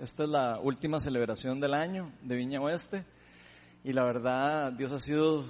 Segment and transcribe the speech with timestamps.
[0.00, 3.04] esta es la última celebración del año de Viña Oeste
[3.84, 5.44] y la verdad Dios ha sido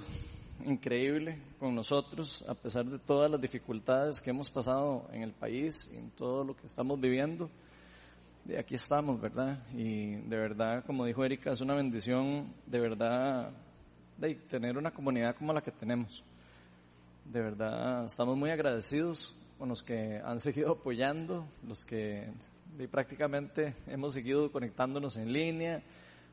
[0.65, 5.89] increíble con nosotros a pesar de todas las dificultades que hemos pasado en el país
[5.93, 7.49] y en todo lo que estamos viviendo.
[8.43, 9.59] De aquí estamos, ¿verdad?
[9.73, 13.51] Y de verdad, como dijo Erika, es una bendición de verdad
[14.17, 16.23] de tener una comunidad como la que tenemos.
[17.23, 22.27] De verdad, estamos muy agradecidos con los que han seguido apoyando, los que
[22.89, 25.83] prácticamente hemos seguido conectándonos en línea,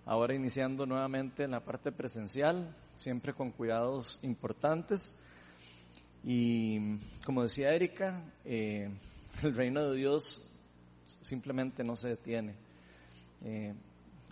[0.06, 5.14] ahora iniciando nuevamente en la parte presencial, siempre con cuidados importantes.
[6.24, 8.91] Y como decía Erika, eh,
[9.42, 10.51] el reino de Dios
[11.20, 12.55] simplemente no se detiene.
[13.45, 13.75] Eh,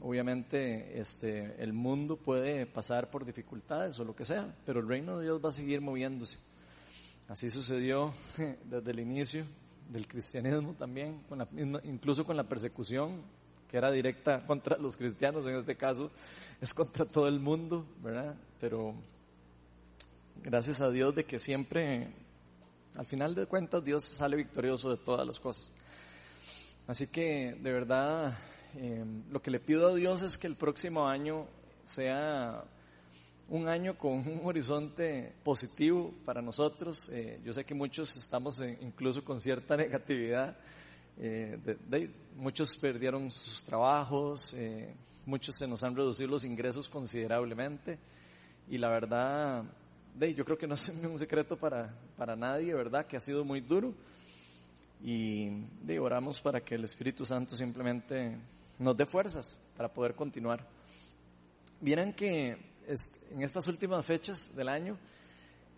[0.01, 5.19] obviamente este, el mundo puede pasar por dificultades o lo que sea, pero el reino
[5.19, 6.39] de Dios va a seguir moviéndose.
[7.29, 8.15] Así sucedió
[8.65, 9.45] desde el inicio
[9.91, 11.49] del cristianismo también, con la,
[11.85, 13.23] incluso con la persecución
[13.69, 16.11] que era directa contra los cristianos, en este caso
[16.61, 18.35] es contra todo el mundo, ¿verdad?
[18.61, 18.95] Pero
[20.43, 22.13] gracias a Dios de que siempre,
[22.97, 25.73] al final de cuentas, Dios sale victorioso de todas las cosas.
[26.87, 28.39] Así que, de verdad,
[28.77, 31.47] eh, lo que le pido a Dios es que el próximo año
[31.85, 32.65] sea
[33.49, 37.09] un año con un horizonte positivo para nosotros.
[37.13, 40.57] Eh, yo sé que muchos estamos incluso con cierta negatividad.
[41.19, 41.59] Eh,
[42.37, 47.99] muchos perdieron sus trabajos, eh, muchos se nos han reducido los ingresos considerablemente
[48.69, 49.65] y la verdad,
[50.21, 53.07] yo creo que no es un secreto para, para nadie, ¿verdad?
[53.07, 53.95] Que ha sido muy duro
[55.03, 55.49] y
[55.99, 58.37] oramos para que el Espíritu Santo simplemente
[58.79, 60.67] nos dé fuerzas para poder continuar.
[61.81, 64.97] Vieran que en estas últimas fechas del año,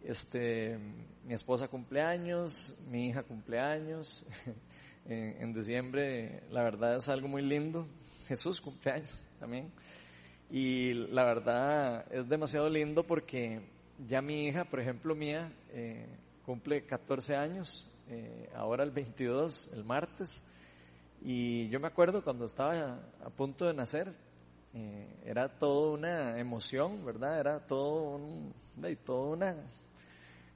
[0.05, 0.78] este,
[1.25, 4.27] mi esposa cumpleaños, mi hija cumpleaños,
[5.06, 7.87] en, en, diciembre la verdad es algo muy lindo,
[8.27, 9.73] Jesús cumpleaños también,
[10.50, 13.62] y la verdad es demasiado lindo porque
[14.06, 16.06] ya mi hija, por ejemplo mía, eh,
[16.44, 20.43] cumple 14 años, eh, ahora el 22, el martes,
[21.22, 24.12] y yo me acuerdo cuando estaba a punto de nacer,
[24.75, 27.41] eh, era toda una emoción, ¿verdad?
[27.41, 28.55] Era todo un,
[29.05, 29.56] toda una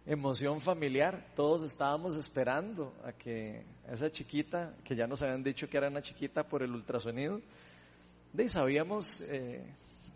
[0.04, 1.32] emoción familiar.
[1.34, 6.02] Todos estábamos esperando a que esa chiquita, que ya nos habían dicho que era una
[6.02, 7.40] chiquita por el ultrasonido,
[8.32, 9.64] de sabíamos eh,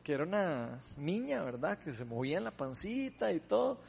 [0.02, 1.78] que era una niña, ¿verdad?
[1.78, 3.80] Que se movía en la pancita y todo.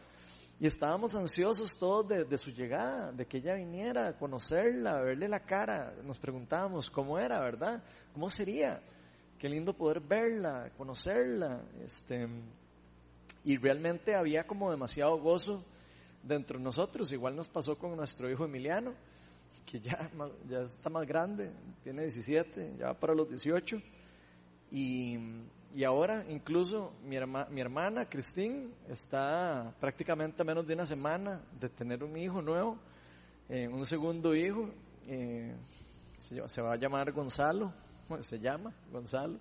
[0.59, 5.01] Y estábamos ansiosos todos de, de, su llegada, de que ella viniera a conocerla, a
[5.01, 5.93] verle la cara.
[6.03, 7.83] Nos preguntábamos cómo era, ¿verdad?
[8.13, 8.81] ¿Cómo sería?
[9.37, 11.61] Qué lindo poder verla, conocerla.
[11.85, 12.27] Este,
[13.43, 15.63] y realmente había como demasiado gozo
[16.23, 17.11] dentro de nosotros.
[17.11, 18.95] Igual nos pasó con nuestro hijo Emiliano,
[19.63, 20.09] que ya,
[20.49, 21.51] ya está más grande,
[21.83, 23.79] tiene 17, ya para los 18.
[24.71, 25.19] Y,
[25.75, 27.17] y ahora incluso mi,
[27.51, 32.79] mi hermana Cristín está prácticamente a menos de una semana de tener un hijo nuevo,
[33.49, 34.67] eh, un segundo hijo.
[35.05, 35.55] Eh,
[36.17, 37.71] se va a llamar Gonzalo,
[38.21, 39.39] se llama Gonzalo.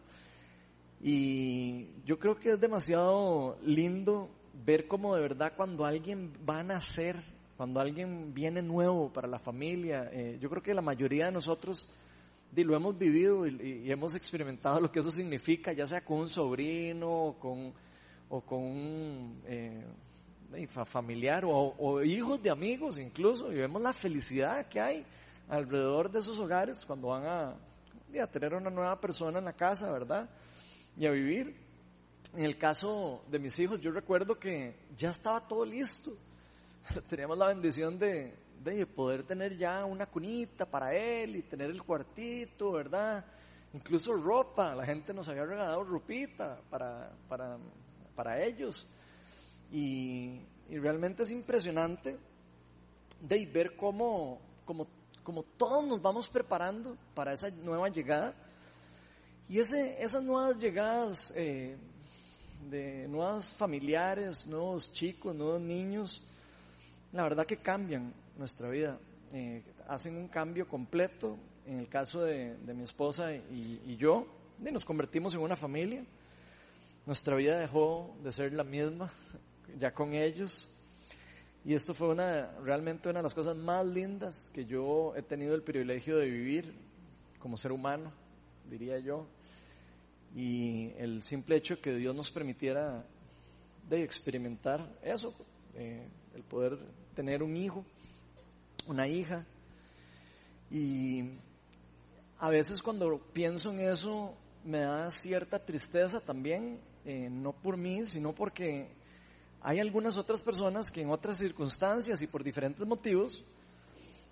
[1.00, 4.30] Y yo creo que es demasiado lindo
[4.64, 7.16] ver cómo de verdad cuando alguien va a nacer,
[7.56, 11.88] cuando alguien viene nuevo para la familia, eh, yo creo que la mayoría de nosotros
[12.54, 17.10] lo hemos vivido y, hemos experimentado lo que eso significa, ya sea con un sobrino
[17.10, 17.72] o con,
[18.30, 19.84] o con un eh,
[20.86, 25.04] familiar o, o hijos de amigos incluso, y vemos la felicidad que hay
[25.48, 27.54] alrededor de esos hogares cuando van a,
[28.18, 30.28] a tener una nueva persona en la casa, ¿verdad?
[30.96, 31.54] Y a vivir.
[32.34, 36.10] En el caso de mis hijos, yo recuerdo que ya estaba todo listo.
[37.08, 41.82] Teníamos la bendición de, de poder tener ya una cunita para él y tener el
[41.82, 43.24] cuartito, ¿verdad?
[43.72, 47.58] Incluso ropa, la gente nos había regalado ropita para, para,
[48.14, 48.88] para ellos.
[49.70, 52.16] Y, y realmente es impresionante
[53.20, 54.86] de ver cómo, cómo
[55.26, 58.32] como todos nos vamos preparando para esa nueva llegada.
[59.48, 61.76] Y ese, esas nuevas llegadas eh,
[62.70, 66.22] de nuevos familiares, nuevos chicos, nuevos niños,
[67.12, 69.00] la verdad que cambian nuestra vida,
[69.32, 71.36] eh, hacen un cambio completo.
[71.66, 74.28] En el caso de, mi esposa y, y yo,
[74.64, 76.04] y nos convertimos en una familia.
[77.04, 79.10] Nuestra vida dejó de ser la misma
[79.76, 80.68] ya con ellos.
[81.66, 85.52] Y esto fue una, realmente una de las cosas más lindas que yo he tenido
[85.56, 86.72] el privilegio de vivir
[87.40, 88.12] como ser humano,
[88.70, 89.26] diría yo.
[90.36, 93.04] Y el simple hecho que Dios nos permitiera
[93.88, 95.34] de experimentar eso,
[95.74, 96.78] eh, el poder
[97.16, 97.84] tener un hijo,
[98.86, 99.44] una hija.
[100.70, 101.24] Y
[102.38, 108.06] a veces cuando pienso en eso me da cierta tristeza también, eh, no por mí,
[108.06, 108.86] sino porque
[109.66, 113.42] hay algunas otras personas que en otras circunstancias y por diferentes motivos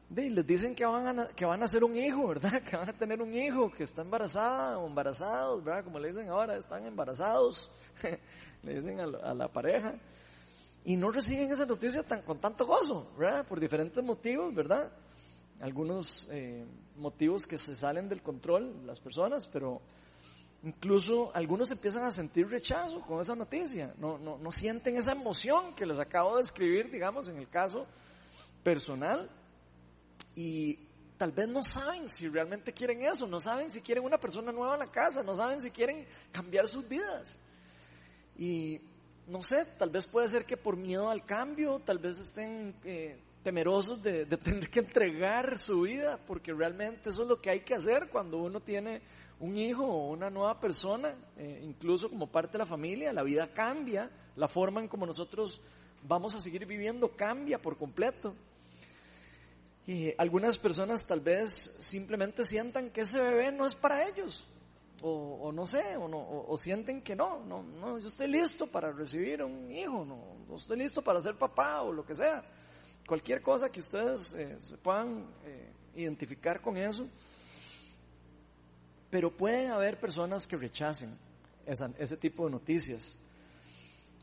[0.09, 2.63] les dicen que van, a, que van a ser un hijo, ¿verdad?
[2.71, 5.83] Que van a tener un hijo, que está embarazada o embarazados, ¿verdad?
[5.83, 7.69] Como le dicen ahora, están embarazados,
[8.63, 9.97] le dicen a, la pareja.
[10.85, 13.45] Y no reciben esa noticia tan, con tanto gozo, ¿verdad?
[13.45, 14.89] Por diferentes motivos, ¿verdad?
[15.61, 16.65] Algunos eh,
[16.95, 19.81] motivos que se salen del control, las personas, pero
[20.65, 23.95] incluso algunos empiezan a sentir rechazo con esa noticia.
[23.99, 27.87] No, no, no sienten esa emoción que les acabo de escribir, digamos, en el caso
[28.63, 29.31] personal
[30.35, 30.79] y
[31.17, 34.75] tal vez no saben si realmente quieren eso, no saben si quieren una persona nueva
[34.75, 37.39] en la casa, no saben si quieren cambiar sus vidas.
[38.37, 38.81] Y
[39.27, 43.21] no sé, tal vez puede ser que por miedo al cambio, tal vez estén eh,
[43.43, 47.75] temerosos de, tener que entregar su vida, porque realmente eso es lo que hay que
[47.75, 49.03] hacer cuando uno tiene
[49.41, 53.53] un hijo o una nueva persona, eh, incluso como parte de la familia, la vida
[53.53, 55.61] cambia, la forma en como nosotros
[56.03, 58.35] vamos a seguir viviendo cambia por completo.
[59.87, 64.47] Y algunas personas tal vez simplemente sientan que ese bebé no es para ellos,
[65.03, 69.71] o, no sé, o, sienten que no, no, no, yo estoy listo para recibir un
[69.71, 72.43] hijo, no, estoy listo para ser papá o lo que sea.
[73.07, 77.07] Cualquier cosa que ustedes eh, se puedan eh, identificar con eso.
[79.15, 81.17] Pero pueden haber personas que rechacen
[81.99, 83.17] ese tipo de noticias.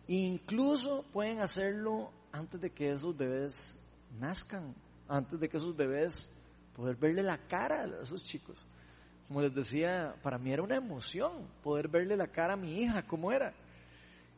[0.09, 3.79] incluso pueden hacerlo antes de que esos bebés
[4.19, 4.75] nazcan
[5.11, 6.29] antes de que esos bebés,
[6.75, 8.65] poder verle la cara a esos chicos.
[9.27, 13.05] Como les decía, para mí era una emoción poder verle la cara a mi hija,
[13.05, 13.53] cómo era.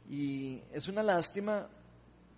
[0.09, 1.67] Y es una lástima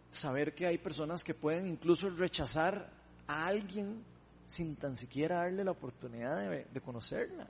[0.09, 2.89] saber que hay personas que pueden incluso rechazar
[3.27, 4.03] a alguien
[4.45, 7.49] sin tan siquiera darle la oportunidad de, conocerla.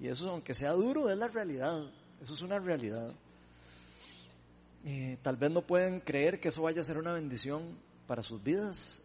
[0.00, 1.90] Y eso, aunque sea duro, es la realidad.
[2.20, 3.14] Eso es una realidad.
[5.22, 7.76] Tal vez no pueden creer que eso vaya a ser una bendición
[8.06, 9.02] para sus vidas.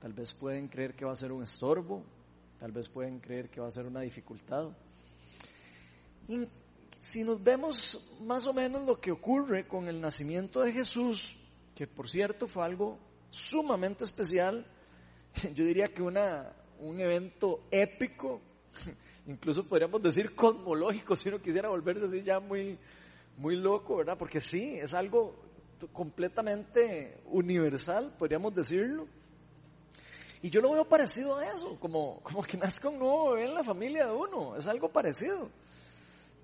[0.00, 2.04] Tal vez pueden creer que va a ser un estorbo,
[2.58, 4.70] tal vez pueden creer que va a ser una dificultad.
[6.28, 6.46] Y
[6.96, 11.36] si nos vemos más o menos lo que ocurre con el nacimiento de Jesús,
[11.74, 12.98] que por cierto fue algo
[13.30, 14.64] sumamente especial,
[15.54, 18.40] yo diría que una, un evento épico,
[19.30, 22.78] incluso podríamos decir cosmológico, si uno quisiera volverse así ya muy,
[23.36, 24.18] muy loco, ¿verdad?
[24.18, 25.34] Porque sí, es algo
[25.92, 29.06] completamente universal, podríamos decirlo.
[30.42, 33.54] Y yo lo veo parecido a eso, como, como que nazca un nuevo bebé en
[33.54, 35.50] la familia de uno, es algo parecido.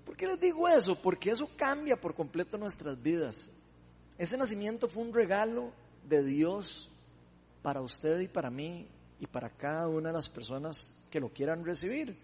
[0.05, 0.95] ¿Por qué les digo eso?
[0.95, 3.51] Porque eso cambia por completo nuestras vidas.
[4.17, 5.71] Ese nacimiento fue un regalo
[6.07, 6.89] de Dios
[7.61, 8.87] para usted y para mí
[9.19, 12.17] y para cada una de las personas que lo quieran recibir.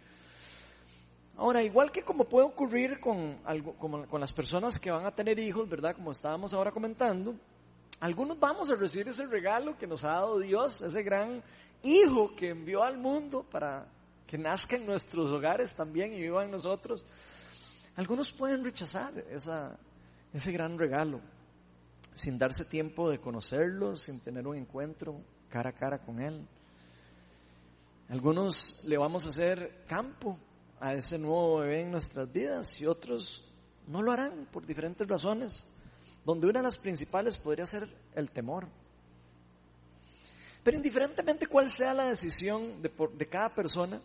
[1.35, 3.39] Ahora, igual que como puede ocurrir con,
[4.09, 5.95] con las personas que van a tener hijos, ¿verdad?
[5.95, 7.35] Como estábamos ahora comentando,
[7.99, 11.41] algunos vamos a recibir ese regalo que nos ha dado Dios, ese gran
[11.81, 13.87] hijo que envió al mundo para
[14.27, 17.05] que nazca en nuestros hogares también y viva en nosotros.
[17.95, 19.77] Algunos pueden rechazar esa,
[20.33, 21.19] ese gran regalo
[22.13, 25.19] sin darse tiempo de conocerlo, sin tener un encuentro
[25.49, 26.47] cara a cara con él.
[28.09, 30.37] Algunos le vamos a hacer campo
[30.79, 33.43] a ese nuevo bebé en nuestras vidas y otros
[33.87, 35.65] no lo harán por diferentes razones,
[36.25, 38.67] donde una de las principales podría ser el temor.
[40.63, 43.99] Pero indiferentemente cuál sea la decisión de, cada persona,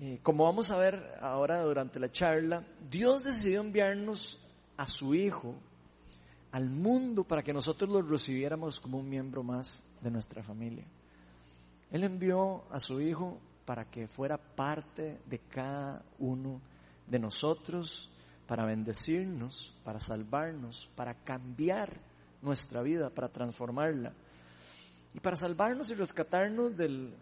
[0.00, 4.38] eh, como vamos a ver ahora durante la charla, Dios decidió enviarnos
[4.76, 5.54] a su Hijo
[6.50, 10.84] al mundo para que nosotros lo recibiéramos como un miembro más de nuestra familia.
[11.90, 16.60] Él envió a su Hijo para que fuera parte de cada uno
[17.06, 18.10] de nosotros,
[18.46, 22.00] para bendecirnos, para salvarnos, para cambiar
[22.40, 24.12] nuestra vida, para transformarla.
[25.14, 27.14] Y para salvarnos y rescatarnos del,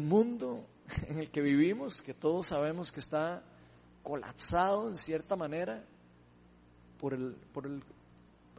[0.00, 0.64] mundo
[1.08, 3.42] en el que vivimos, que todos sabemos que está
[4.02, 5.84] colapsado en cierta manera
[6.98, 7.82] por, el, por el,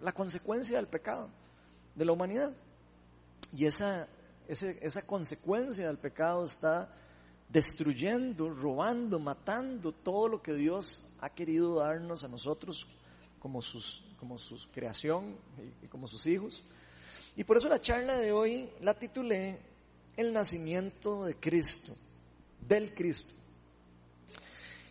[0.01, 1.29] la consecuencia del pecado
[1.95, 2.53] de la humanidad.
[3.51, 4.07] Y esa,
[4.47, 6.89] esa consecuencia del pecado está
[7.49, 12.87] destruyendo, robando, matando todo lo que Dios ha querido darnos a nosotros
[13.39, 15.35] como, sus, como su creación
[15.81, 16.63] y como sus hijos.
[17.35, 19.59] Y por eso la charla de hoy la titulé
[20.15, 21.93] El nacimiento de Cristo,
[22.67, 23.33] del Cristo.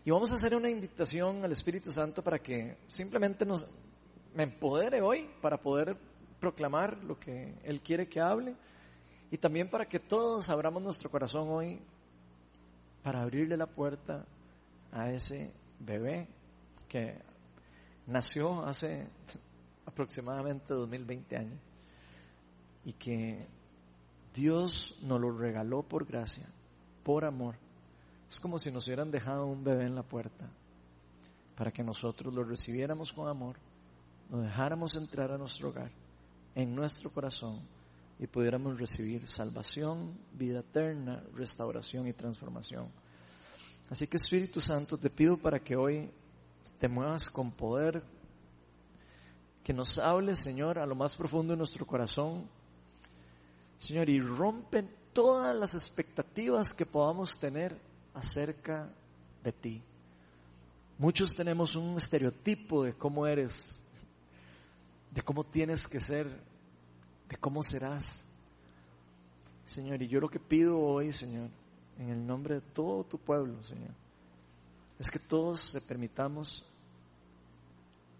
[0.04, 3.66] Y vamos a hacer una invitación al Espíritu Santo para que simplemente nos
[4.34, 5.96] me empodere hoy para poder
[6.40, 8.54] proclamar lo que Él quiere que hable
[9.30, 11.80] y también para que todos abramos nuestro corazón hoy
[13.04, 14.24] para abrirle la puerta
[14.90, 16.26] a ese bebé
[16.88, 17.20] que
[18.06, 19.06] nació hace
[19.84, 21.58] aproximadamente 2020 años
[22.86, 23.46] y que
[24.34, 26.48] Dios nos lo regaló por gracia,
[27.02, 27.56] por amor.
[28.28, 30.48] Es como si nos hubieran dejado un bebé en la puerta
[31.56, 33.56] para que nosotros lo recibiéramos con amor,
[34.30, 35.90] lo dejáramos entrar a nuestro hogar,
[36.54, 37.60] en nuestro corazón
[38.18, 42.88] y pudiéramos recibir salvación, vida eterna, restauración y transformación.
[43.90, 46.10] Así que Espíritu Santo, te pido para que hoy
[46.78, 48.02] te muevas con poder,
[49.62, 52.48] que nos hables, Señor, a lo más profundo de nuestro corazón,
[53.78, 57.78] Señor, y rompen todas las expectativas que podamos tener
[58.14, 58.88] acerca
[59.42, 59.82] de ti.
[60.98, 63.82] Muchos tenemos un estereotipo de cómo eres,
[65.10, 66.28] de cómo tienes que ser,
[67.34, 68.24] de cómo serás.
[69.64, 71.50] Señor, y yo lo que pido hoy, Señor,
[71.98, 73.90] en el nombre de todo tu pueblo, Señor,
[74.98, 76.64] es que todos te permitamos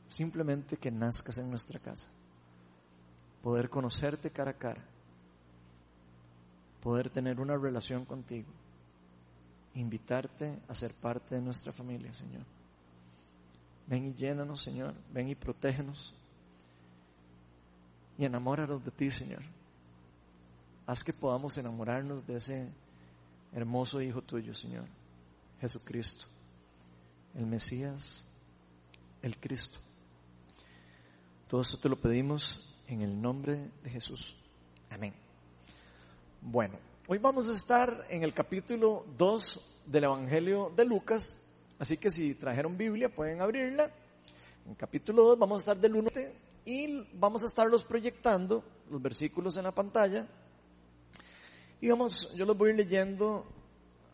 [0.07, 2.09] simplemente que nazcas en nuestra casa,
[3.43, 4.85] poder conocerte cara a cara,
[6.83, 8.49] poder tener una relación contigo,
[9.75, 12.43] invitarte a ser parte de nuestra familia, Señor.
[13.87, 16.15] Ven y llénanos, Señor, ven y protégenos
[18.19, 19.43] y enamóranos de ti, Señor.
[20.87, 22.73] Haz que podamos enamorarnos de ese
[23.53, 24.87] hermoso Hijo tuyo, Señor,
[25.61, 26.27] Jesucristo,
[27.35, 28.25] el Mesías,
[29.23, 29.79] el Cristo.
[31.49, 34.37] Todo esto te lo pedimos en el nombre de Jesús.
[34.91, 35.15] Amén.
[36.41, 36.79] Bueno,
[37.09, 41.37] hoy vamos a estar en el capítulo 2 del Evangelio de Lucas,
[41.79, 43.91] así que si trajeron Biblia pueden abrirla.
[44.67, 46.11] En capítulo 2 vamos a estar del 1
[46.65, 50.27] y vamos a estarlos proyectando, los versículos en la pantalla,
[51.81, 53.45] y vamos, yo los voy leyendo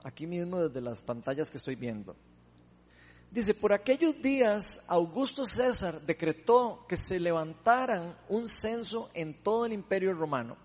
[0.02, 2.16] aquí mismo desde las pantallas que estoy viendo.
[3.30, 9.72] Dice, por aquellos días Augusto César decretó que se levantaran un censo en todo el
[9.72, 10.56] imperio romano.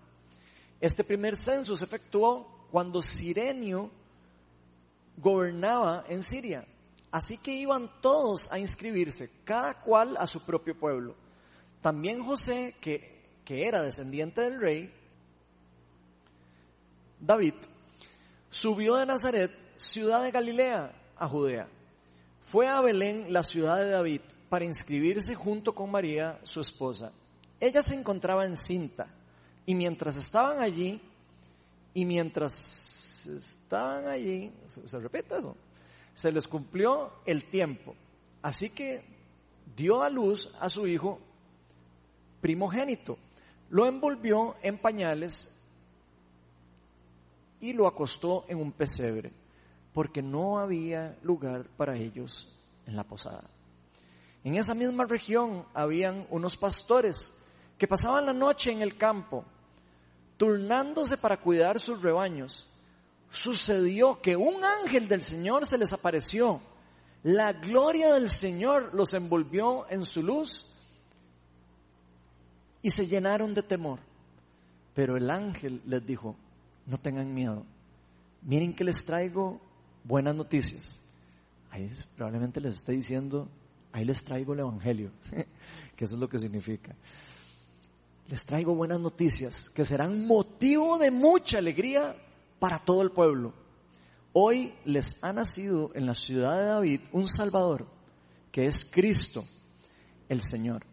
[0.80, 3.90] Este primer censo se efectuó cuando Sirenio
[5.16, 6.66] gobernaba en Siria.
[7.12, 11.14] Así que iban todos a inscribirse, cada cual a su propio pueblo.
[11.86, 14.92] También José, que, que era descendiente del rey,
[17.20, 17.54] David,
[18.50, 21.68] subió de Nazaret, ciudad de Galilea, a Judea.
[22.42, 27.12] Fue a Belén, la ciudad de David, para inscribirse junto con María, su esposa.
[27.60, 29.06] Ella se encontraba encinta
[29.64, 31.00] y mientras estaban allí,
[31.94, 35.56] y mientras estaban allí, se, repite eso,
[36.14, 37.94] se les cumplió el tiempo.
[38.42, 39.04] Así que
[39.76, 41.20] dio a luz a su hijo
[42.46, 43.18] primogénito.
[43.70, 45.50] Lo envolvió en pañales
[47.58, 49.32] y lo acostó en un pesebre,
[49.92, 53.50] porque no había lugar para ellos en la posada.
[54.44, 57.34] En esa misma región habían unos pastores
[57.76, 59.44] que pasaban la noche en el campo,
[60.36, 62.68] turnándose para cuidar sus rebaños.
[63.28, 66.60] Sucedió que un ángel del Señor se les apareció.
[67.24, 70.68] La gloria del Señor los envolvió en su luz
[72.86, 73.98] y se llenaron de temor.
[74.94, 76.36] Pero el ángel les dijo,
[76.86, 77.64] no tengan miedo.
[78.42, 79.60] Miren que les traigo
[80.04, 81.00] buenas noticias.
[81.72, 83.48] Ahí probablemente les esté diciendo,
[83.90, 85.10] ahí les traigo el Evangelio,
[85.96, 86.94] que eso es lo que significa.
[88.28, 92.14] Les traigo buenas noticias que serán motivo de mucha alegría
[92.60, 93.52] para todo el pueblo.
[94.32, 97.84] Hoy les ha nacido en la ciudad de David un Salvador,
[98.52, 99.44] que es Cristo,
[100.28, 100.84] el Señor.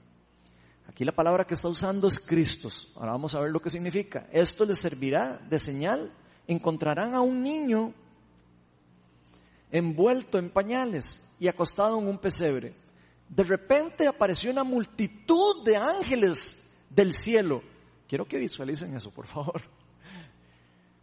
[0.93, 2.69] Aquí la palabra que está usando es Cristo.
[2.93, 4.27] Ahora vamos a ver lo que significa.
[4.31, 6.13] Esto les servirá de señal.
[6.45, 7.95] Encontrarán a un niño
[9.71, 12.75] envuelto en pañales y acostado en un pesebre.
[13.27, 17.63] De repente apareció una multitud de ángeles del cielo.
[18.07, 19.63] Quiero que visualicen eso, por favor.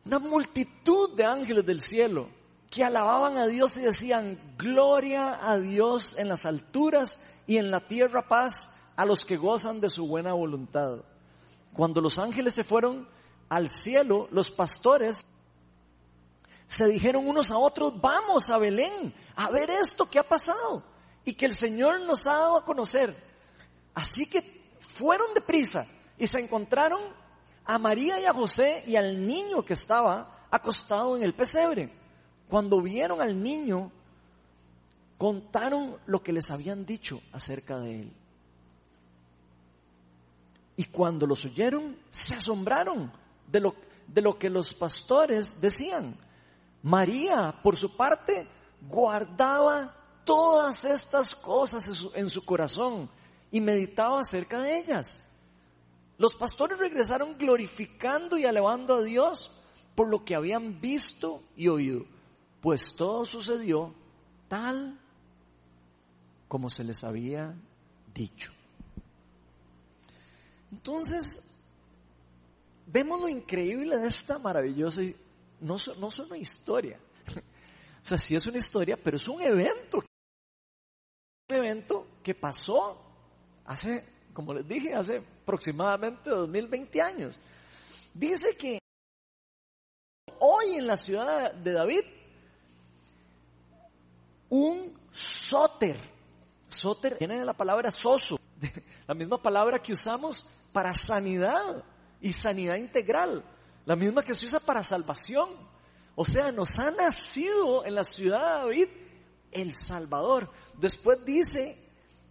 [0.04, 2.28] Una multitud de ángeles del cielo
[2.70, 7.80] que alababan a Dios y decían, gloria a Dios en las alturas y en la
[7.88, 10.98] tierra paz a los que gozan de su buena voluntad.
[11.72, 13.08] Cuando los ángeles se fueron
[13.48, 15.26] al cielo, los pastores
[16.66, 20.82] se dijeron unos a otros, vamos a Belén a ver esto que ha pasado
[21.24, 23.16] y que el Señor nos ha dado a conocer.
[23.94, 24.42] Así que
[24.80, 25.86] fueron deprisa
[26.18, 27.00] y se encontraron
[27.64, 31.90] a María y a José y al niño que estaba acostado en el pesebre.
[32.50, 33.90] Cuando vieron al niño,
[35.16, 38.12] contaron lo que les habían dicho acerca de él.
[40.80, 43.12] Y cuando los oyeron, se asombraron
[43.46, 43.74] de lo,
[44.06, 46.16] de lo que los pastores decían.
[46.82, 48.48] María, por su parte,
[48.88, 49.94] guardaba
[50.24, 53.10] todas estas cosas en su, corazón
[53.50, 55.22] y meditaba acerca de ellas.
[56.16, 59.50] Los pastores regresaron glorificando y alabando a Dios
[59.94, 62.06] por lo que habían visto y oído,
[62.62, 63.94] pues todo sucedió
[64.48, 64.98] tal
[66.48, 67.54] como se les había
[68.14, 68.54] dicho.
[70.72, 71.58] Entonces,
[72.86, 75.02] vemos lo increíble de esta maravillosa,
[75.60, 76.98] no, no es una historia,
[78.02, 79.98] o sea, sí es una historia, pero es un evento,
[81.48, 83.00] un evento que pasó
[83.64, 87.38] hace, como les dije, hace aproximadamente 2020 años.
[88.14, 88.78] Dice que
[90.40, 92.02] hoy en la ciudad de David,
[94.48, 95.96] un sóter,
[96.68, 98.38] sóter viene de la palabra soso,
[99.06, 101.84] la misma palabra que usamos para sanidad
[102.20, 103.44] y sanidad integral,
[103.86, 105.48] la misma que se usa para salvación.
[106.14, 108.88] O sea, nos ha nacido en la ciudad de David
[109.52, 110.50] el Salvador.
[110.78, 111.78] Después dice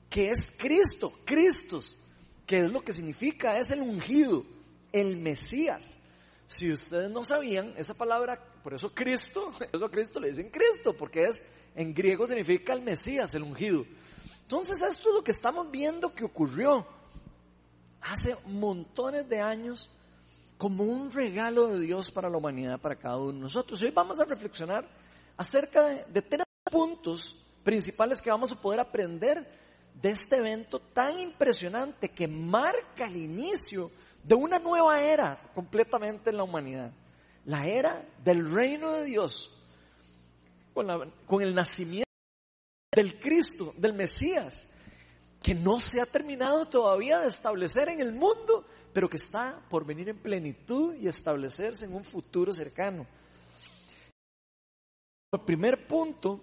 [0.09, 1.97] que es Cristo, Cristos,
[2.45, 4.45] que es lo que significa, es el ungido,
[4.91, 5.97] el Mesías.
[6.47, 11.25] Si ustedes no sabían, esa palabra, por eso Cristo, eso Cristo le dicen Cristo, porque
[11.25, 11.41] es,
[11.75, 13.85] en griego significa el Mesías, el ungido.
[14.41, 16.87] Entonces esto es lo que estamos viendo que ocurrió
[18.01, 19.89] hace montones de años
[20.57, 23.81] como un regalo de Dios para la humanidad, para cada uno de nosotros.
[23.81, 24.87] Hoy vamos a reflexionar
[25.37, 29.59] acerca de, de tres puntos principales que vamos a poder aprender
[30.01, 33.91] de este evento tan impresionante que marca el inicio
[34.23, 36.91] de una nueva era completamente en la humanidad.
[37.45, 39.51] La era del reino de Dios,
[40.73, 42.09] con, el nacimiento
[42.91, 44.68] del Cristo, del Mesías,
[45.41, 49.85] que no se ha terminado todavía de establecer en el mundo, pero que está por
[49.85, 53.05] venir en plenitud y establecerse en un futuro cercano.
[55.31, 56.41] El primer punto,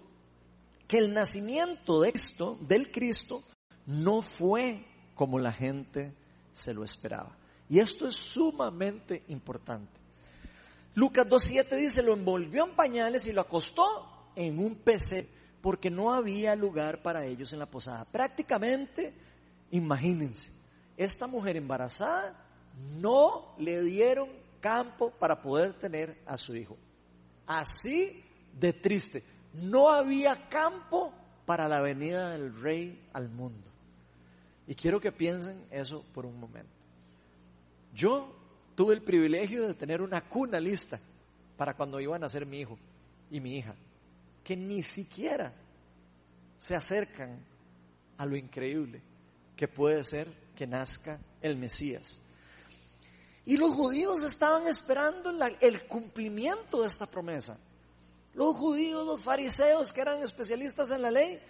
[0.87, 3.43] que el nacimiento de Cristo, del Cristo,
[3.85, 6.13] no fue como la gente
[6.53, 7.35] se lo esperaba.
[7.69, 9.99] Y esto es sumamente importante.
[10.95, 15.27] Lucas 2.7 dice, lo envolvió en pañales y lo acostó en un PC
[15.61, 18.05] porque no había lugar para ellos en la posada.
[18.05, 19.13] Prácticamente,
[19.71, 20.51] imagínense,
[20.95, 22.35] esta mujer embarazada
[22.99, 26.77] no le dieron campo para poder tener a su hijo.
[27.45, 28.23] Así
[28.59, 29.23] de triste.
[29.53, 31.13] No había campo
[31.45, 33.71] para la venida del rey al mundo.
[34.67, 36.69] Y quiero que piensen eso por un momento.
[37.93, 38.35] Yo
[38.75, 40.99] tuve el privilegio de tener una cuna lista
[41.55, 42.77] para cuando iban a ser mi hijo
[43.31, 43.73] y mi hija,
[44.47, 45.53] que ni siquiera
[46.57, 47.45] se acercan
[48.17, 49.01] a lo increíble
[49.57, 52.21] que puede ser que nazca el Mesías.
[53.45, 57.59] Y los judíos estaban esperando el cumplimiento de esta promesa.
[58.35, 61.41] Los judíos, los fariseos, que eran especialistas en la ley,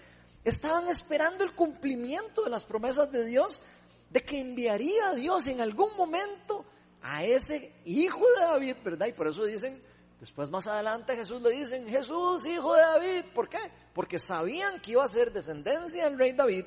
[0.43, 3.61] estaban esperando el cumplimiento de las promesas de Dios
[4.09, 6.65] de que enviaría a Dios en algún momento
[7.03, 9.05] a ese hijo de David, ¿verdad?
[9.05, 9.83] Y por eso dicen,
[10.19, 13.59] después más adelante Jesús le dicen, Jesús, hijo de David, ¿por qué?
[13.93, 16.65] Porque sabían que iba a ser descendencia del rey David,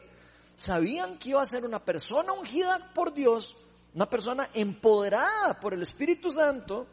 [0.56, 3.56] sabían que iba a ser una persona ungida por Dios,
[3.94, 6.86] una persona empoderada por el Espíritu Santo,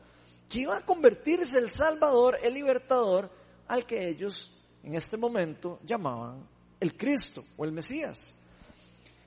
[0.49, 3.29] que iba a convertirse el Salvador, el libertador,
[3.67, 4.51] al que ellos
[4.83, 6.47] en este momento llamaban
[6.79, 8.33] el Cristo o el Mesías.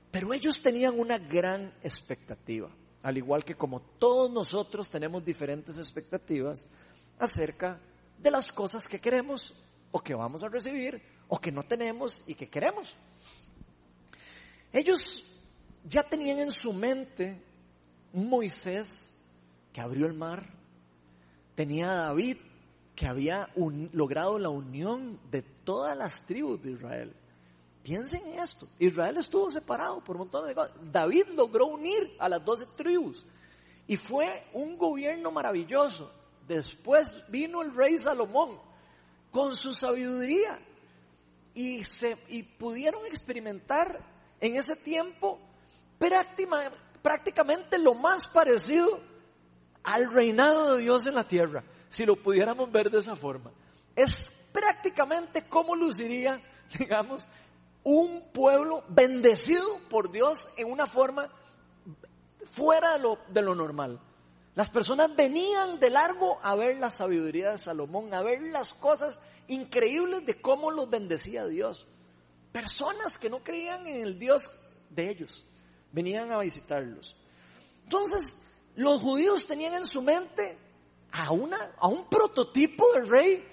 [0.09, 2.69] Pero ellos tenían una gran expectativa,
[3.03, 6.67] al igual que como todos nosotros tenemos diferentes expectativas
[7.21, 7.79] acerca
[8.17, 9.53] de las cosas que queremos
[9.91, 12.95] o que vamos a recibir o que no tenemos y que queremos.
[14.73, 15.23] Ellos
[15.87, 17.41] ya tenían en su mente
[18.13, 19.09] Moisés
[19.71, 20.49] que abrió el mar,
[21.55, 22.37] tenía a David
[22.95, 23.49] que había
[23.93, 27.15] logrado la unión de todas las tribus de Israel.
[27.83, 28.67] Piensen en esto.
[28.79, 30.73] Israel estuvo separado por un montón de cosas.
[30.91, 33.25] David logró unir a las doce tribus.
[33.87, 36.11] Y fue un gobierno maravilloso.
[36.51, 38.59] Después vino el rey Salomón
[39.31, 40.59] con su sabiduría.
[41.53, 43.99] Y, se, y pudieron experimentar
[44.41, 45.39] en ese tiempo
[45.97, 48.99] prácticamente lo más parecido
[49.83, 51.63] al reinado de Dios en la tierra.
[51.87, 53.51] Si lo pudiéramos ver de esa forma.
[53.95, 56.41] Es prácticamente como luciría,
[56.77, 57.29] digamos,
[57.83, 61.29] un pueblo bendecido por Dios en una forma
[62.43, 64.01] fuera de lo, de lo normal.
[64.53, 69.21] Las personas venían de largo a ver la sabiduría de Salomón, a ver las cosas
[69.47, 71.87] increíbles de cómo los bendecía Dios.
[72.51, 74.51] Personas que no creían en el Dios
[74.89, 75.45] de ellos,
[75.93, 77.15] venían a visitarlos.
[77.85, 80.57] Entonces, los judíos tenían en su mente
[81.11, 83.47] a, una, a un prototipo del rey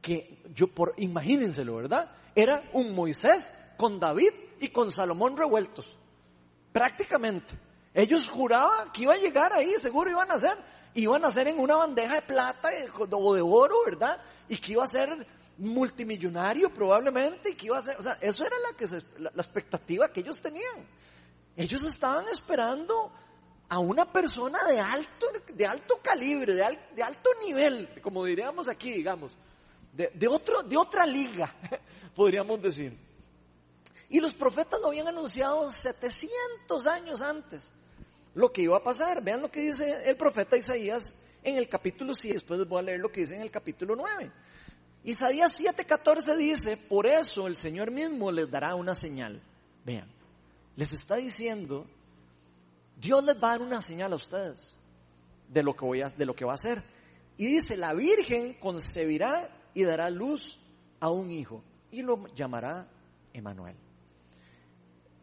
[0.00, 2.10] que yo por, imagínenselo, ¿verdad?
[2.34, 5.96] Era un Moisés con David y con Salomón revueltos.
[6.72, 7.52] Prácticamente.
[7.94, 10.56] Ellos juraban que iba a llegar ahí, seguro iban a ser,
[10.94, 12.70] iban a ser en una bandeja de plata
[13.10, 14.18] o de oro, ¿verdad?
[14.48, 15.08] Y que iba a ser
[15.58, 18.86] multimillonario probablemente y que iba a ser, o sea, eso era la, que
[19.18, 20.86] la, expectativa que ellos tenían.
[21.56, 23.12] Ellos estaban esperando
[23.68, 28.92] a una persona de alto, de alto calibre, de, de alto nivel, como diríamos aquí,
[28.92, 29.36] digamos,
[29.92, 31.54] de, de, otro, de otra liga,
[32.14, 32.98] podríamos decir.
[34.08, 37.72] Y los profetas lo habían anunciado 700 años antes,
[38.34, 39.22] lo que iba a pasar.
[39.22, 43.00] Vean lo que dice el profeta Isaías en el capítulo 6, después voy a leer
[43.00, 44.30] lo que dice en el capítulo 9.
[45.04, 49.42] Isaías 7:14 dice, por eso el Señor mismo les dará una señal.
[49.84, 50.08] Vean,
[50.76, 51.86] les está diciendo,
[52.96, 54.78] Dios les va a dar una señal a ustedes
[55.48, 56.82] de lo que, voy a, de lo que va a hacer.
[57.36, 60.60] Y dice, la Virgen concebirá y dará luz
[61.00, 62.86] a un hijo y lo llamará
[63.32, 63.76] Emanuel.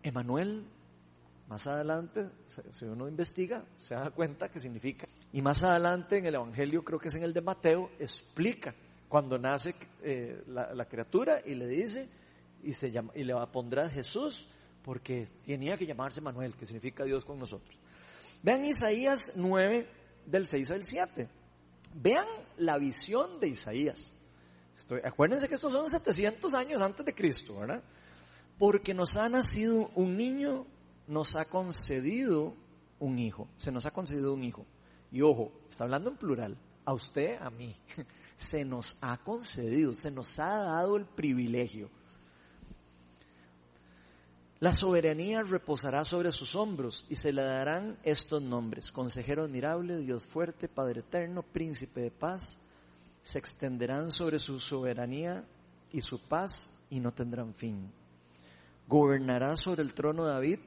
[0.03, 0.65] Emanuel,
[1.49, 2.29] más adelante,
[2.71, 5.07] si uno investiga, se da cuenta que significa.
[5.33, 8.75] Y más adelante en el Evangelio, creo que es en el de Mateo, explica
[9.07, 12.07] cuando nace eh, la, criatura y le dice,
[12.63, 14.47] y, se llama, y le pondrá Jesús,
[14.83, 17.75] porque tenía que llamarse Manuel, que significa Dios con nosotros.
[18.43, 19.87] Vean Isaías 9,
[20.27, 21.29] del 6 al 7.
[21.95, 24.13] Vean la visión de Isaías.
[25.03, 27.81] acuérdense que estos son 700 años antes de Cristo, ¿verdad?
[28.59, 30.67] Porque nos ha nacido un niño,
[31.09, 32.53] nos ha concedido
[32.99, 33.49] un hijo.
[33.57, 34.65] Se nos ha concedido un hijo.
[35.11, 36.57] Y ojo, está hablando en plural.
[36.85, 37.75] A usted, a mí.
[38.37, 41.89] se nos ha concedido, se nos ha dado el privilegio.
[44.59, 48.91] La soberanía reposará sobre sus hombros y se le darán estos nombres.
[48.91, 52.59] Consejero admirable, Dios fuerte, Padre eterno, príncipe de paz.
[53.23, 55.43] Se extenderán sobre su soberanía
[55.91, 57.91] y su paz y no tendrán fin.
[58.87, 60.59] Gobernará sobre el trono de David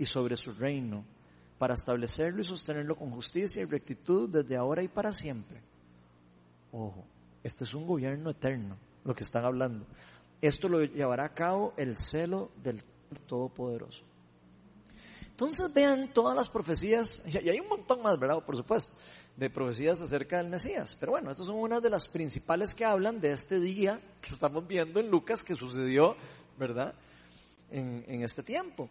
[0.00, 1.04] y sobre su reino,
[1.58, 5.60] para establecerlo y sostenerlo con justicia y rectitud desde ahora y para siempre.
[6.72, 7.04] Ojo,
[7.44, 9.84] este es un gobierno eterno, lo que están hablando.
[10.40, 12.82] Esto lo llevará a cabo el celo del
[13.26, 14.06] Todopoderoso.
[15.32, 18.42] Entonces vean todas las profecías, y hay un montón más, ¿verdad?
[18.42, 18.94] Por supuesto,
[19.36, 20.96] de profecías acerca del Mesías.
[20.98, 24.66] Pero bueno, estas son unas de las principales que hablan de este día que estamos
[24.66, 26.16] viendo en Lucas que sucedió,
[26.58, 26.94] ¿verdad?
[27.70, 28.88] En, en este tiempo.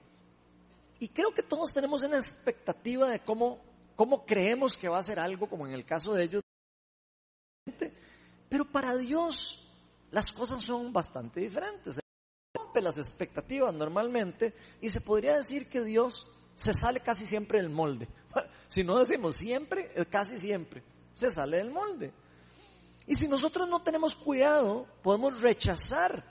[0.99, 3.59] Y creo que todos tenemos una expectativa de cómo,
[3.95, 6.41] cómo creemos que va a ser algo, como en el caso de ellos.
[8.49, 9.65] Pero para Dios
[10.11, 11.99] las cosas son bastante diferentes.
[12.53, 17.69] Rompe las expectativas normalmente y se podría decir que Dios se sale casi siempre del
[17.69, 18.07] molde.
[18.69, 22.13] Si no decimos siempre, casi siempre se sale del molde.
[23.07, 26.23] Y si nosotros no tenemos cuidado, podemos rechazar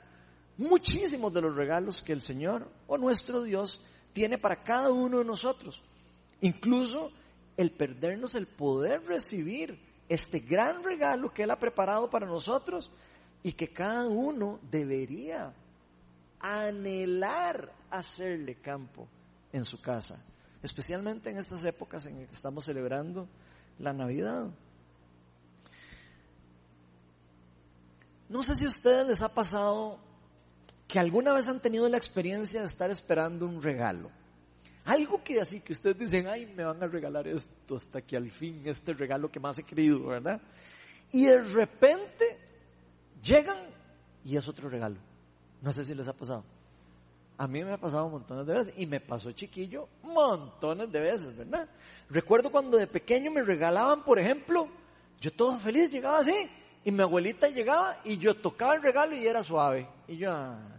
[0.57, 3.83] muchísimos de los regalos que el Señor o nuestro Dios
[4.19, 5.81] tiene para cada uno de nosotros.
[6.41, 7.13] Incluso
[7.57, 9.79] el perdernos el poder recibir
[10.09, 12.91] este gran regalo que Él ha preparado para nosotros
[13.45, 15.55] y que cada uno debería
[16.41, 19.07] anhelar hacerle campo
[19.53, 20.21] en su casa,
[20.65, 23.29] especialmente en estas épocas en que estamos celebrando
[23.79, 24.49] la Navidad.
[28.29, 30.08] No sé si a ustedes les ha pasado
[30.89, 34.11] que alguna vez han tenido la experiencia de estar esperando un regalo.
[34.87, 38.31] Algo que así que ustedes dicen, ay, me van a regalar esto hasta que al
[38.31, 40.41] fin este regalo que más he querido, ¿verdad?
[41.13, 42.39] Y de repente
[43.23, 43.59] llegan
[44.25, 44.97] y es otro regalo.
[45.61, 46.43] No sé si les ha pasado.
[47.37, 51.37] A mí me ha pasado montones de veces y me pasó chiquillo montones de veces,
[51.37, 51.69] ¿verdad?
[52.09, 54.69] Recuerdo cuando de pequeño me regalaban, por ejemplo,
[55.21, 56.51] yo todo feliz llegaba así
[56.83, 59.87] y mi abuelita llegaba y yo tocaba el regalo y era suave.
[60.09, 60.78] Y yo, ah,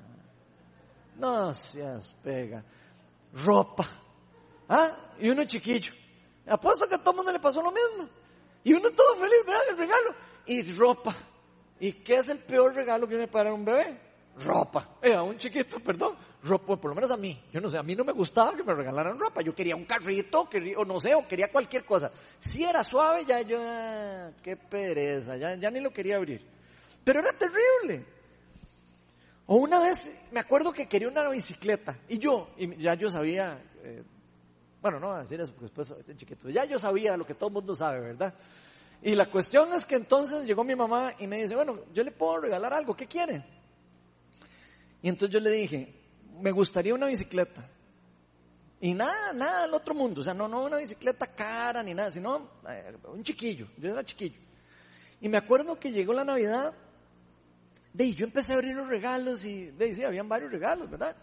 [1.19, 2.63] no seas pega
[3.33, 3.87] ropa.
[4.67, 5.15] ¿Ah?
[5.19, 5.93] Y uno chiquillo.
[6.47, 8.09] Apuesto que a todo mundo le pasó lo mismo.
[8.63, 9.61] Y uno todo feliz, ¿verdad?
[9.69, 10.15] El regalo.
[10.45, 11.15] Y ropa.
[11.79, 13.99] ¿Y qué es el peor regalo que viene para un bebé?
[14.39, 14.97] Ropa.
[15.01, 16.15] Eh, a un chiquito, perdón.
[16.43, 17.41] Ropa, por lo menos a mí.
[17.51, 19.41] Yo no sé, a mí no me gustaba que me regalaran ropa.
[19.41, 22.11] Yo quería un carrito, quería, o no sé, o quería cualquier cosa.
[22.39, 23.59] Si era suave, ya yo,
[24.41, 26.45] qué pereza, ya, ya ni lo quería abrir.
[27.03, 28.18] Pero era terrible.
[29.51, 33.59] O una vez me acuerdo que quería una bicicleta y yo, y ya yo sabía,
[33.81, 34.03] eh,
[34.79, 37.47] bueno, no voy a decir eso porque después chiquito, ya yo sabía lo que todo
[37.47, 38.31] el mundo sabe, ¿verdad?
[39.01, 42.11] Y la cuestión es que entonces llegó mi mamá y me dice, bueno, yo le
[42.11, 43.43] puedo regalar algo, ¿qué quiere?
[45.01, 45.95] Y entonces yo le dije,
[46.39, 47.67] me gustaría una bicicleta.
[48.79, 52.11] Y nada, nada del otro mundo, o sea, no, no una bicicleta cara ni nada,
[52.11, 54.37] sino eh, un chiquillo, yo era chiquillo.
[55.19, 56.71] Y me acuerdo que llegó la Navidad
[57.93, 60.89] de ahí yo empecé a abrir los regalos y de ahí sí, habían varios regalos,
[60.89, 61.15] ¿verdad?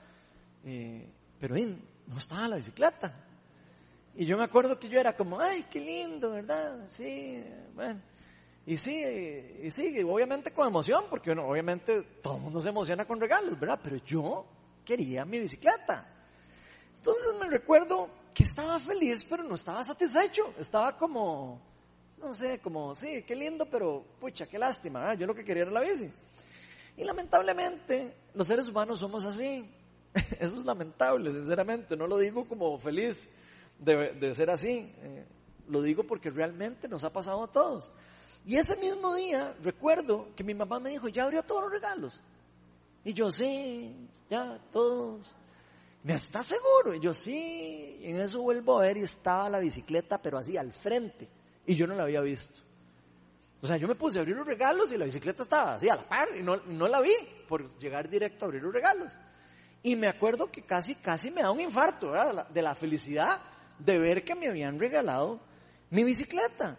[0.64, 3.14] Eh, pero ahí no estaba la bicicleta.
[4.14, 6.86] Y yo me acuerdo que yo era como, ay, qué lindo, ¿verdad?
[6.88, 7.42] Sí,
[7.74, 8.00] bueno.
[8.64, 9.04] Y sí,
[9.62, 13.78] y sí, obviamente con emoción, porque bueno, obviamente todo mundo se emociona con regalos, ¿verdad?
[13.82, 14.44] Pero yo
[14.84, 16.04] quería mi bicicleta.
[16.96, 20.52] Entonces me recuerdo que estaba feliz, pero no estaba satisfecho.
[20.58, 21.60] Estaba como,
[22.18, 25.18] no sé, como, sí, qué lindo, pero pucha, qué lástima, ¿verdad?
[25.18, 26.10] Yo lo que quería era la bici.
[26.96, 29.68] Y lamentablemente, los seres humanos somos así.
[30.40, 31.96] Eso es lamentable, sinceramente.
[31.96, 33.28] No lo digo como feliz
[33.78, 34.92] de, ser así.
[34.96, 35.26] Eh,
[35.68, 37.92] lo digo porque realmente nos ha pasado a todos.
[38.46, 42.22] Y ese mismo día recuerdo que mi mamá me dijo, ya abrió todos los regalos.
[43.04, 43.94] Y yo, sí,
[44.30, 45.34] ya, todos.
[46.02, 46.94] ¿Me está seguro?
[46.94, 47.98] Y yo, sí.
[48.00, 51.28] Y en eso vuelvo a ver y estaba la bicicleta, pero así al frente.
[51.66, 52.65] Y yo no la había visto.
[53.66, 55.96] O sea, yo me puse a abrir los regalos y la bicicleta estaba así a
[55.96, 57.10] la par y no, no la vi
[57.48, 59.12] por llegar directo a abrir los regalos.
[59.82, 62.46] Y me acuerdo que casi, casi me da un infarto, ¿verdad?
[62.46, 63.40] De la felicidad
[63.80, 65.40] de ver que me habían regalado
[65.90, 66.78] mi bicicleta.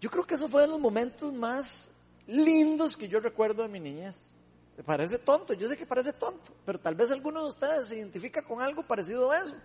[0.00, 1.90] Yo creo que eso fue de los momentos más
[2.28, 4.36] lindos que yo recuerdo de mi niñez.
[4.76, 7.96] Me parece tonto, yo sé que parece tonto, pero tal vez alguno de ustedes se
[7.96, 9.56] identifica con algo parecido a eso.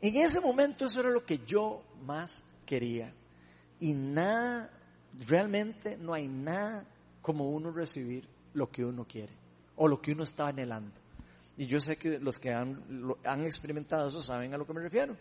[0.00, 3.12] En ese momento eso era lo que yo más quería.
[3.80, 4.70] Y nada,
[5.26, 6.86] realmente no hay nada
[7.22, 9.32] como uno recibir lo que uno quiere
[9.76, 10.94] o lo que uno está anhelando.
[11.56, 12.82] Y yo sé que los que han,
[13.24, 15.16] han experimentado eso saben a lo que me refiero.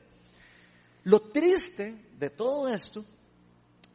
[1.04, 3.04] Lo triste de todo esto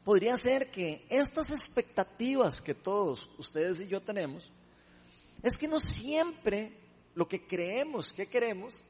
[0.05, 4.51] podría ser que estas expectativas que todos ustedes y yo tenemos,
[5.43, 6.73] es que no siempre
[7.15, 8.85] lo que creemos que queremos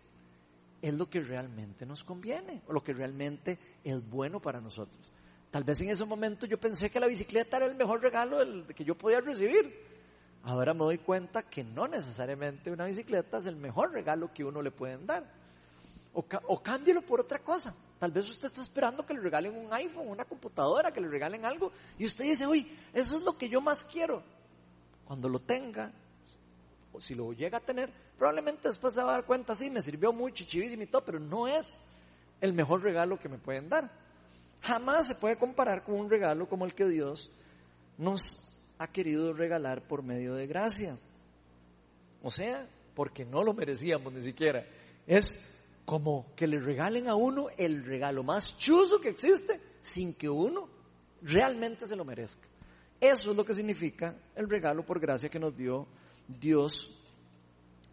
[0.81, 5.13] es lo que realmente nos conviene o lo que realmente es bueno para nosotros.
[5.51, 8.85] Tal vez en ese momento yo pensé que la bicicleta era el mejor regalo que
[8.85, 9.87] yo podía recibir.
[10.43, 14.63] Ahora me doy cuenta que no necesariamente una bicicleta es el mejor regalo que uno
[14.63, 15.25] le pueden dar.
[16.13, 17.75] O, o cámbielo por otra cosa.
[17.99, 21.45] Tal vez usted está esperando que le regalen un iPhone, una computadora, que le regalen
[21.45, 21.73] algo.
[21.99, 24.23] Y usted dice, uy, eso es lo que yo más quiero.
[25.05, 25.91] Cuando lo tenga,
[26.93, 29.81] o si lo llega a tener, probablemente después se va a dar cuenta, sí, me
[29.81, 31.81] sirvió mucho, chivísimo y todo, pero no es
[32.41, 33.91] el mejor regalo que me pueden dar.
[34.63, 37.31] Jamás se puede comparar con un regalo como el que Dios
[37.97, 38.39] nos
[38.79, 40.97] ha querido regalar por medio de gracia.
[42.23, 44.67] O sea, porque no lo merecíamos ni siquiera.
[45.07, 45.39] Es
[45.85, 50.69] como que le regalen a uno el regalo más chuzo que existe sin que uno
[51.23, 52.47] realmente se lo merezca.
[53.01, 55.87] Eso es lo que significa el regalo por gracia que nos dio
[56.27, 56.95] Dios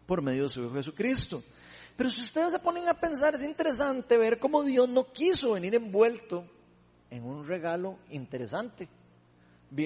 [0.04, 1.42] por medio de su Hijo Jesucristo.
[1.96, 5.74] Pero si ustedes se ponen a pensar, es interesante ver cómo Dios no quiso venir
[5.74, 6.44] envuelto
[7.10, 8.88] en un regalo interesante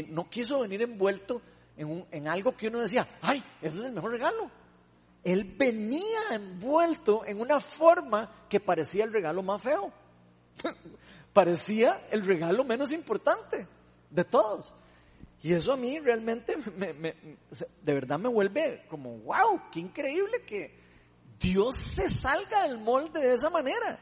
[0.08, 1.40] no quiso venir envuelto
[1.76, 4.50] en, algo que uno decía, ay, ese es el mejor regalo.
[5.24, 9.90] Él venía envuelto en una forma que parecía el regalo más feo.
[11.32, 13.66] parecía el regalo menos importante
[14.10, 14.74] de todos.
[15.42, 20.78] Y eso a mí realmente de verdad me vuelve como, wow, qué increíble que
[21.38, 23.98] Dios se salga del molde de esa manera.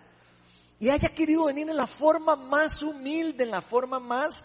[0.80, 4.44] Y haya querido venir en la forma más humilde, en la forma más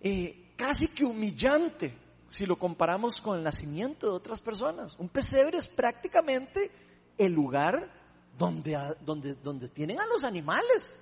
[0.00, 1.96] eh, casi que humillante
[2.28, 4.96] si lo comparamos con el nacimiento de otras personas.
[4.98, 6.70] Un pesebre es prácticamente
[7.16, 7.90] el lugar
[8.36, 10.98] donde, donde, tienen a los animales.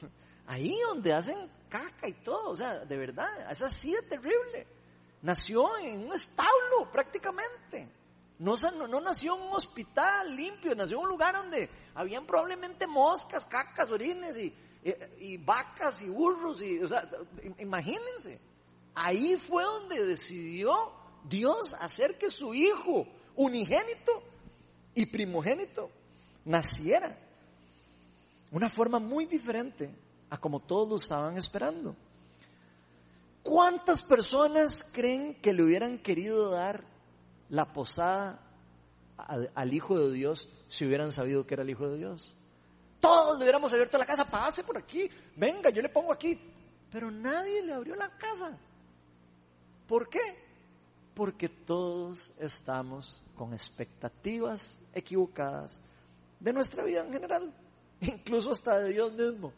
[0.46, 2.50] Ahí donde hacen caca y todo.
[2.50, 4.66] O sea, de verdad, es así de terrible.
[5.22, 7.88] Nació en un establo prácticamente.
[8.38, 8.54] No,
[9.00, 14.36] nació en un hospital limpio, nació en un lugar donde habían probablemente moscas, cacas, orines
[14.38, 14.54] y,
[15.18, 17.08] y, vacas y burros, y, o sea,
[17.58, 18.38] imagínense.
[18.94, 20.92] Ahí fue donde decidió
[21.24, 24.22] Dios hacer que su hijo unigénito
[24.94, 25.90] y primogénito
[26.44, 27.18] naciera.
[28.50, 29.90] Una forma muy diferente
[30.30, 31.96] a como todos lo estaban esperando.
[33.42, 36.95] ¿Cuántas personas creen que le hubieran querido dar
[37.48, 38.40] la posada
[39.16, 42.34] al Hijo de Dios si hubieran sabido que era el Hijo de Dios?
[43.00, 46.38] Todos le hubiéramos abierto la casa, pase por aquí, venga, yo le pongo aquí.
[46.90, 48.56] Pero nadie le abrió la casa.
[49.86, 50.44] ¿Por qué?
[51.14, 55.80] Porque todos estamos con expectativas equivocadas
[56.40, 57.52] de nuestra vida en general,
[58.00, 59.52] incluso hasta de Dios mismo.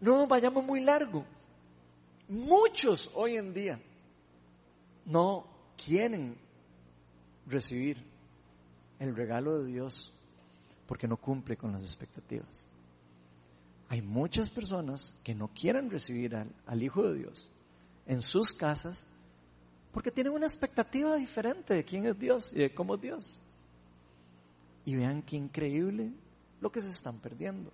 [0.00, 1.24] No vayamos muy largo.
[2.28, 3.80] Muchos hoy en día
[5.08, 5.46] no
[5.82, 6.36] quieren
[7.46, 8.04] recibir
[8.98, 10.12] el regalo de Dios
[10.86, 12.64] porque no cumple con las expectativas.
[13.88, 17.48] Hay muchas personas que no quieren recibir al, Hijo de Dios
[18.06, 19.06] en sus casas
[19.92, 23.38] porque tienen una expectativa diferente de quién es Dios y de cómo es Dios.
[24.84, 26.12] Y vean qué increíble
[26.60, 27.72] lo que se están perdiendo.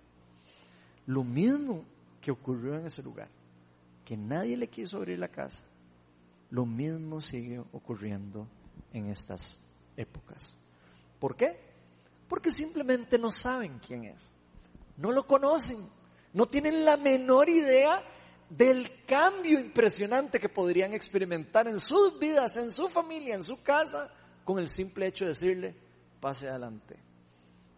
[1.05, 1.83] Lo mismo
[2.21, 3.27] que ocurrió en ese lugar,
[4.05, 5.63] que nadie le quiso abrir la casa,
[6.55, 8.47] lo mismo sigue ocurriendo
[8.93, 9.59] en estas
[9.97, 10.55] épocas.
[11.19, 11.59] ¿Por qué?
[12.29, 14.31] Porque simplemente no saben quién es,
[14.95, 15.77] no lo conocen,
[16.31, 18.01] no tienen la menor idea
[18.49, 24.09] del cambio impresionante que podrían experimentar en sus vidas, en su familia, en su casa,
[24.45, 25.75] con el simple hecho de decirle,
[26.21, 26.95] pase adelante,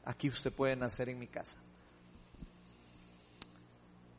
[0.06, 1.58] aquí usted puede nacer en mi casa.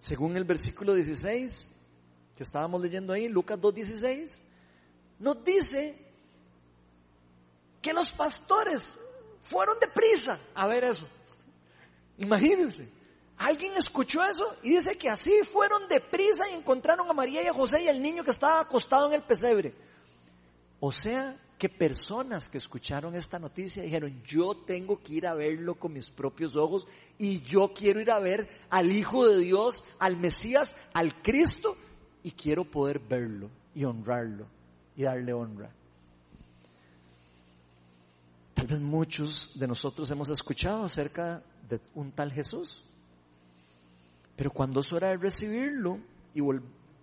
[0.00, 1.70] Según el versículo 16
[2.34, 4.47] que estábamos leyendo ahí, Lucas 2.16,
[5.18, 5.96] nos dice
[7.82, 8.98] que los pastores
[9.42, 11.06] fueron deprisa a ver eso.
[12.18, 12.88] Imagínense,
[13.38, 17.54] alguien escuchó eso y dice que así fueron deprisa y encontraron a María y a
[17.54, 19.74] José y al niño que estaba acostado en el pesebre.
[20.80, 25.74] O sea, que personas que escucharon esta noticia dijeron, yo tengo que ir a verlo
[25.74, 26.86] con mis propios ojos
[27.18, 31.76] y yo quiero ir a ver al Hijo de Dios, al Mesías, al Cristo
[32.22, 34.57] y quiero poder verlo y honrarlo
[34.98, 35.70] y darle honra.
[38.52, 42.84] Tal vez muchos de nosotros hemos escuchado acerca de un tal Jesús,
[44.36, 45.98] pero cuando es hora de recibirlo
[46.34, 46.40] y,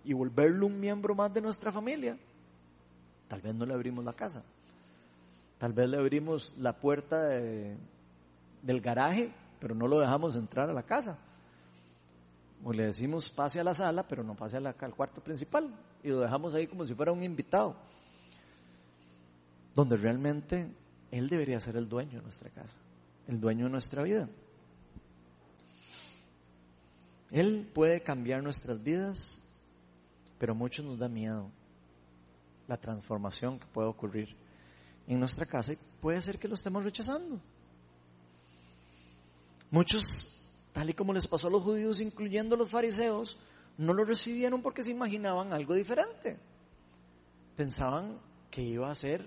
[0.04, 2.16] y volverlo un miembro más de nuestra familia,
[3.28, 4.42] Tal vez no le abrimos la casa.
[5.58, 10.82] Tal vez le abrimos la puerta del garaje, pero no lo dejamos entrar a la
[10.82, 11.18] casa.
[12.64, 15.74] O le decimos pase a la sala, pero no pase al cuarto principal.
[16.02, 17.76] Y lo dejamos ahí como si fuera un invitado.
[19.74, 20.70] Donde realmente
[21.10, 22.78] Él debería ser el dueño de nuestra casa,
[23.28, 24.28] el dueño de nuestra vida.
[27.30, 29.40] Él puede cambiar nuestras vidas,
[30.38, 31.50] pero mucho nos da miedo
[32.68, 34.36] la transformación que puede ocurrir
[35.06, 37.40] en nuestra casa y puede ser que lo estemos rechazando.
[39.70, 40.35] Muchos,
[40.76, 43.38] tal y como les pasó a los judíos, incluyendo los fariseos,
[43.78, 46.36] no lo recibieron porque se imaginaban algo diferente.
[47.56, 49.26] Pensaban que iba a ser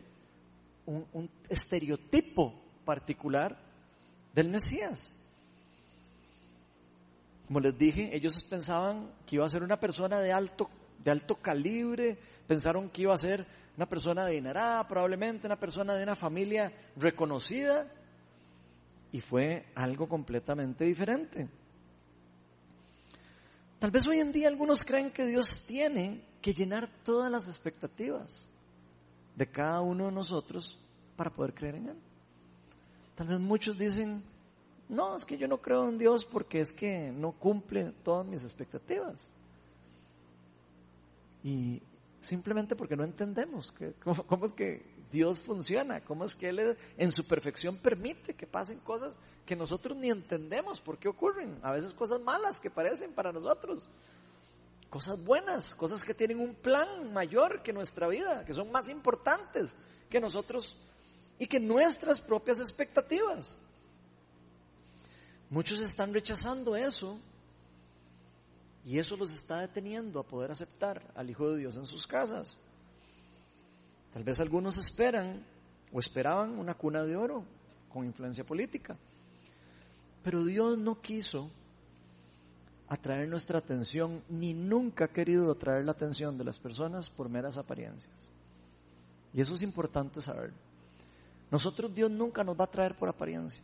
[0.86, 2.54] un, estereotipo
[2.86, 3.58] particular
[4.32, 5.16] del Mesías.
[7.48, 10.70] Como les dije, ellos pensaban que iba a ser una persona de alto,
[11.04, 16.04] de alto calibre, pensaron que iba a ser una persona adinerada, probablemente una persona de
[16.04, 17.92] una familia reconocida,
[19.12, 21.50] y fue algo completamente diferente.
[23.80, 28.50] Tal vez hoy en día algunos creen que Dios tiene que llenar todas las expectativas
[29.36, 30.78] de cada uno de nosotros
[31.16, 31.98] para poder creer en Él.
[33.16, 34.22] Tal vez muchos dicen,
[34.90, 38.42] no, es que yo no creo en Dios porque es que no cumple todas mis
[38.42, 39.20] expectativas.
[41.44, 41.82] Y
[42.20, 43.74] simplemente porque no entendemos
[44.28, 48.80] cómo, es que Dios funciona, cómo es que Él en su perfección permite que pasen
[48.80, 51.58] cosas que nosotros ni entendemos por qué ocurren.
[51.64, 53.90] A veces cosas malas que parecen para nosotros,
[54.90, 59.76] cosas buenas, cosas que tienen un plan mayor que nuestra vida, que son más importantes
[60.10, 60.76] que nosotros
[61.40, 63.60] y que nuestras propias expectativas.
[65.50, 67.18] Muchos están rechazando eso
[68.86, 72.60] y eso los está deteniendo a poder aceptar al Hijo de Dios en sus casas.
[74.14, 75.44] Tal vez algunos esperan
[75.92, 77.44] o esperaban una cuna de oro
[77.92, 78.98] con influencia política.
[80.24, 81.50] Pero Dios no quiso
[82.88, 87.58] atraer nuestra atención ni nunca ha querido atraer la atención de las personas por meras
[87.58, 88.16] apariencias.
[89.34, 90.52] Y eso es importante saber.
[91.52, 93.62] Nosotros Dios nunca nos va a traer por apariencia.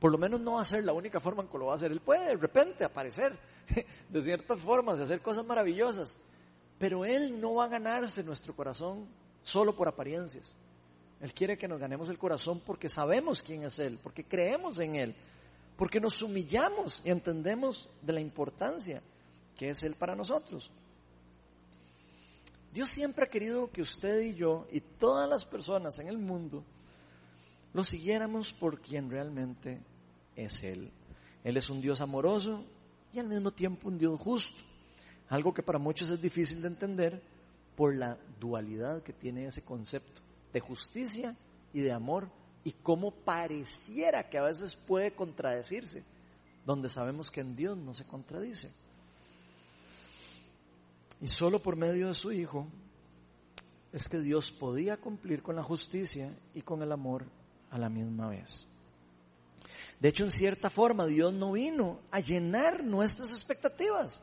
[0.00, 1.76] Por lo menos no va a ser la única forma en que lo va a
[1.76, 1.92] hacer.
[1.92, 3.38] Él puede de repente aparecer
[4.08, 6.18] de ciertas formas, de hacer cosas maravillosas.
[6.78, 9.06] Pero Él no va a ganarse nuestro corazón
[9.42, 10.54] solo por apariencias.
[11.20, 14.96] Él quiere que nos ganemos el corazón porque sabemos quién es Él, porque creemos en
[14.96, 15.14] Él,
[15.76, 19.02] porque nos humillamos y entendemos de la importancia
[19.56, 20.70] que es Él para nosotros.
[22.72, 26.62] Dios siempre ha querido que usted y yo y todas las personas en el mundo
[27.72, 29.80] lo siguiéramos por quien realmente
[30.34, 30.90] es Él.
[31.42, 32.64] Él es un Dios amoroso,
[33.16, 34.62] y al mismo tiempo un Dios justo.
[35.28, 37.22] Algo que para muchos es difícil de entender
[37.74, 40.22] por la dualidad que tiene ese concepto
[40.52, 41.36] de justicia
[41.72, 42.30] y de amor
[42.64, 46.04] y cómo pareciera que a veces puede contradecirse,
[46.64, 48.70] donde sabemos que en Dios no se contradice.
[51.20, 52.66] Y solo por medio de su Hijo
[53.92, 57.24] es que Dios podía cumplir con la justicia y con el amor
[57.70, 58.66] a la misma vez.
[60.00, 64.22] De hecho, en cierta forma, Dios no vino a llenar nuestras expectativas.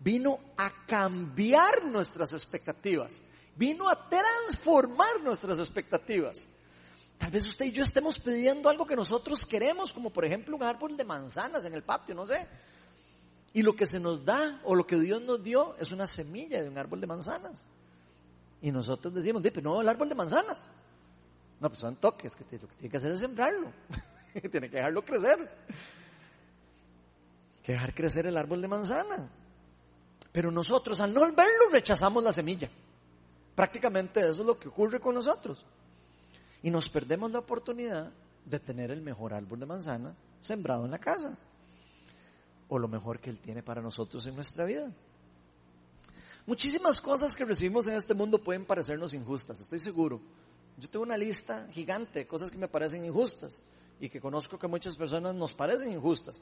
[0.00, 3.22] Vino a cambiar nuestras expectativas,
[3.54, 6.48] vino a transformar nuestras expectativas.
[7.18, 10.62] Tal vez usted y yo estemos pidiendo algo que nosotros queremos, como por ejemplo un
[10.62, 12.46] árbol de manzanas en el patio, no sé.
[13.52, 16.62] Y lo que se nos da o lo que Dios nos dio es una semilla
[16.62, 17.66] de un árbol de manzanas.
[18.62, 20.70] Y nosotros decimos, pero no, el árbol de manzanas.
[21.60, 23.70] No, pues son toques, que lo que tiene que hacer es sembrarlo.
[24.50, 25.50] tiene que dejarlo crecer.
[27.62, 29.30] Que dejar crecer el árbol de manzana.
[30.32, 32.70] Pero nosotros al no verlo rechazamos la semilla.
[33.54, 35.64] Prácticamente eso es lo que ocurre con nosotros.
[36.62, 38.12] Y nos perdemos la oportunidad
[38.44, 41.36] de tener el mejor árbol de manzana sembrado en la casa
[42.70, 44.90] o lo mejor que Él tiene para nosotros en nuestra vida.
[46.46, 50.20] Muchísimas cosas que recibimos en este mundo pueden parecernos injustas, estoy seguro.
[50.78, 53.60] Yo tengo una lista gigante de cosas que me parecen injustas
[54.00, 56.40] y que conozco que muchas personas nos parecen injustas.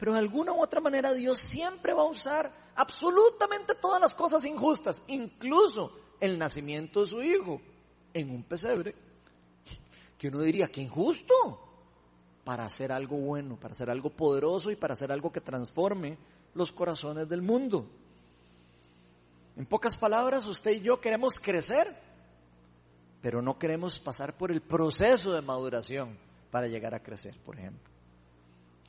[0.00, 4.46] Pero de alguna u otra manera Dios siempre va a usar absolutamente todas las cosas
[4.46, 7.60] injustas, incluso el nacimiento de su hijo
[8.14, 8.94] en un pesebre,
[10.16, 11.34] que uno diría que injusto
[12.44, 16.16] para hacer algo bueno, para hacer algo poderoso y para hacer algo que transforme
[16.54, 17.86] los corazones del mundo.
[19.58, 21.94] En pocas palabras, usted y yo queremos crecer,
[23.20, 26.16] pero no queremos pasar por el proceso de maduración
[26.50, 27.89] para llegar a crecer, por ejemplo.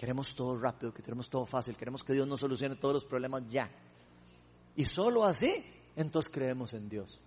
[0.01, 3.43] Queremos todo rápido, que queremos todo fácil, queremos que Dios nos solucione todos los problemas
[3.51, 3.69] ya.
[4.75, 5.63] Y solo así,
[5.95, 7.21] entonces creemos en Dios.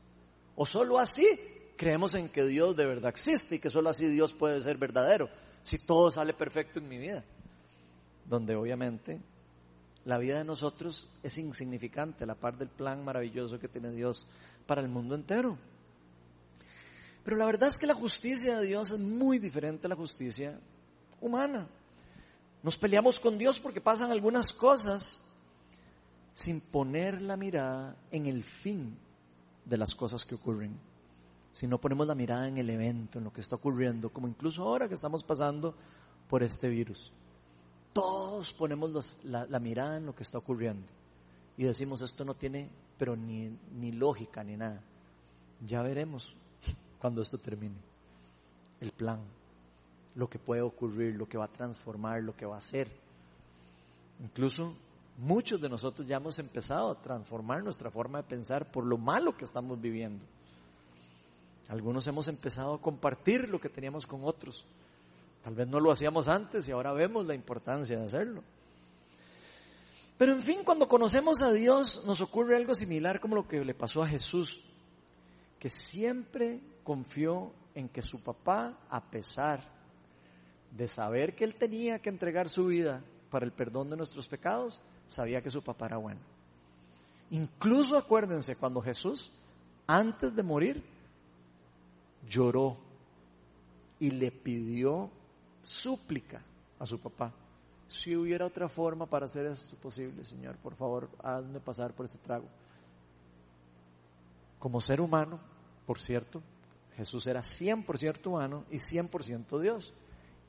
[0.56, 1.24] O solo así
[1.76, 5.28] creemos en que Dios de verdad existe y que solo así Dios puede ser verdadero
[5.62, 7.22] si todo sale perfecto en mi vida?
[8.28, 9.20] Donde obviamente
[10.04, 14.26] la vida de nosotros es insignificante a la par del plan maravilloso que tiene Dios
[14.66, 15.56] para el mundo entero.
[17.22, 20.58] Pero la verdad es que la justicia de Dios es muy diferente a la justicia
[21.20, 21.68] humana.
[22.64, 25.20] Nos peleamos con Dios porque pasan algunas cosas
[26.32, 28.98] sin poner la mirada en el fin
[29.64, 30.76] de las cosas que ocurren
[31.54, 34.64] si no ponemos la mirada en el evento, en lo que está ocurriendo, como incluso
[34.64, 35.72] ahora que estamos pasando
[36.28, 37.12] por este virus.
[37.92, 40.88] Todos ponemos la, la, mirada en lo que está ocurriendo
[41.56, 44.82] y decimos esto no tiene, pero ni, ni lógica ni nada.
[45.64, 46.34] Ya veremos
[46.98, 47.76] cuando esto termine.
[48.80, 49.20] El plan,
[50.14, 52.88] lo que puede ocurrir, lo que va a transformar, lo que va a hacer.
[54.22, 54.74] Incluso
[55.18, 59.36] muchos de nosotros ya hemos empezado a transformar nuestra forma de pensar por lo malo
[59.36, 60.24] que estamos viviendo.
[61.68, 64.64] Algunos hemos empezado a compartir lo que teníamos con otros.
[65.42, 68.42] Tal vez no lo hacíamos antes y ahora vemos la importancia de hacerlo.
[70.16, 73.74] Pero en fin, cuando conocemos a Dios nos ocurre algo similar como lo que le
[73.74, 74.60] pasó a Jesús,
[75.58, 79.73] que siempre confió en que su papá, a pesar
[80.76, 84.80] de saber que él tenía que entregar su vida para el perdón de nuestros pecados,
[85.06, 86.20] sabía que su papá era bueno.
[87.30, 89.32] Incluso acuérdense cuando Jesús,
[89.86, 90.82] antes de morir,
[92.28, 92.76] lloró
[94.00, 95.10] y le pidió
[95.62, 96.42] súplica
[96.78, 97.32] a su papá.
[97.86, 102.18] Si hubiera otra forma para hacer esto posible, Señor, por favor, hazme pasar por este
[102.18, 102.46] trago.
[104.58, 105.38] Como ser humano,
[105.86, 106.42] por cierto,
[106.96, 109.92] Jesús era 100% humano y 100% Dios.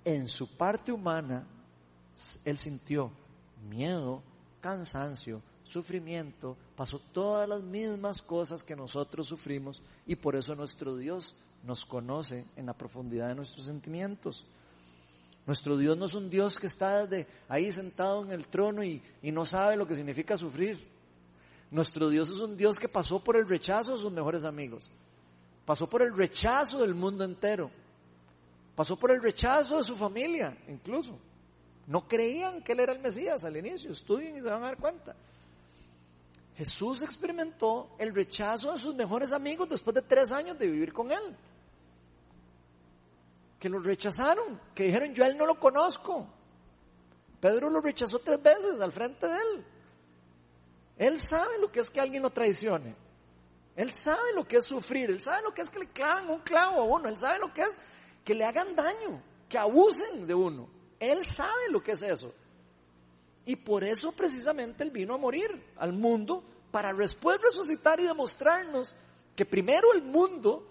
[0.06, 1.46] En su parte humana,
[2.46, 3.12] él sintió
[3.68, 4.22] miedo,
[4.62, 11.36] cansancio, sufrimiento, pasó todas las mismas cosas que nosotros sufrimos y por eso nuestro Dios
[11.64, 14.46] nos conoce en la profundidad de nuestros sentimientos.
[15.48, 19.02] Nuestro Dios no es un Dios que está de ahí sentado en el trono y,
[19.22, 20.78] y no sabe lo que significa sufrir.
[21.72, 24.90] Nuestro Dios es un Dios que pasó por el rechazo de sus mejores amigos.
[25.66, 27.72] Pasó por el rechazo del mundo entero.
[28.76, 31.18] Pasó por el rechazo de su familia, incluso.
[31.88, 33.92] No creían que Él era el Mesías al inicio.
[33.92, 35.16] Estudien y se van a dar cuenta.
[36.58, 41.12] Jesús experimentó el rechazo de sus mejores amigos después de tres años de vivir con
[41.12, 41.36] Él
[43.66, 46.28] que lo rechazaron, que dijeron yo a él no lo conozco.
[47.40, 49.66] Pedro lo rechazó tres veces al frente de él.
[50.98, 52.96] Él sabe lo que es que alguien lo traicione.
[53.76, 55.10] Él sabe lo que es sufrir.
[55.10, 57.10] Él sabe lo que es que le claven un clavo a uno.
[57.10, 57.76] Él sabe lo que es
[58.26, 60.68] que le hagan daño, que abusen de uno.
[61.00, 62.34] Él sabe lo que es eso.
[63.46, 68.96] Y por eso precisamente Él vino a morir al mundo para después resucitar y demostrarnos
[69.36, 70.68] que primero el mundo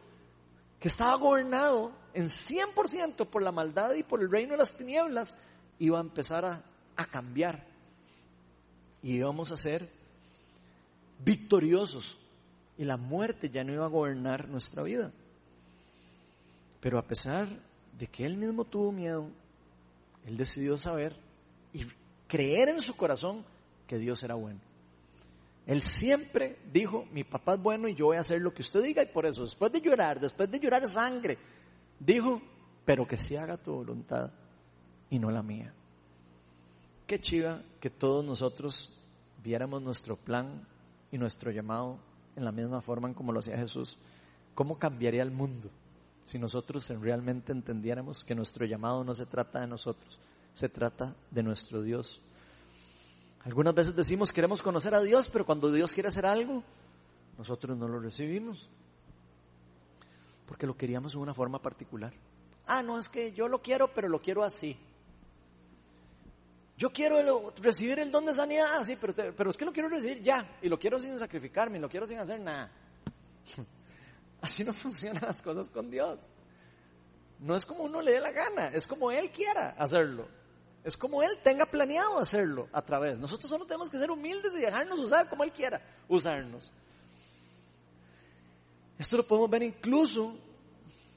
[0.81, 5.35] que estaba gobernado en 100% por la maldad y por el reino de las tinieblas,
[5.79, 6.63] iba a empezar a,
[6.97, 7.65] a cambiar.
[9.03, 9.89] Y íbamos a ser
[11.25, 12.19] victoriosos.
[12.77, 15.13] Y la muerte ya no iba a gobernar nuestra vida.
[16.85, 17.49] Pero a pesar
[17.99, 19.31] de que él mismo tuvo miedo,
[20.27, 21.17] él decidió saber
[21.73, 21.87] y
[22.29, 23.43] creer en su corazón
[23.87, 24.61] que Dios era bueno.
[25.67, 28.83] Él siempre dijo, mi papá es bueno y yo voy a hacer lo que usted
[28.83, 31.39] diga y por eso, después de llorar, después de llorar sangre,
[31.99, 32.43] dijo,
[32.85, 34.31] pero que se haga tu voluntad
[35.09, 35.73] y no la mía.
[37.07, 38.93] Qué chiva que todos nosotros
[39.43, 40.69] viéramos nuestro plan
[41.11, 41.99] y nuestro llamado
[42.37, 43.97] en la misma forma en como lo hacía Jesús.
[44.55, 45.71] ¿Cómo cambiaría el mundo
[46.25, 50.19] si nosotros realmente entendiéramos que nuestro llamado no se trata de nosotros,
[50.53, 52.21] se trata de nuestro Dios?
[53.45, 56.63] Algunas veces decimos queremos conocer a Dios, pero cuando Dios quiere hacer algo,
[57.37, 58.69] nosotros no lo recibimos.
[60.47, 62.13] Porque lo queríamos de una forma particular.
[62.67, 64.77] Ah, no, es que yo lo quiero, pero lo quiero así.
[66.77, 70.23] Yo quiero recibir el don de sanidad, sí, pero, pero es que lo quiero recibir
[70.23, 72.71] ya, y lo quiero sin sacrificarme, y lo quiero sin hacer nada.
[74.45, 76.19] Así no funcionan las cosas con Dios.
[77.41, 80.29] No es como uno le dé la gana, es como Él quiera hacerlo.
[80.85, 83.19] Es como Él tenga planeado hacerlo a través.
[83.19, 86.71] Nosotros solo tenemos que ser humildes y dejarnos usar como Él quiera usarnos.
[88.99, 90.37] Esto lo podemos ver incluso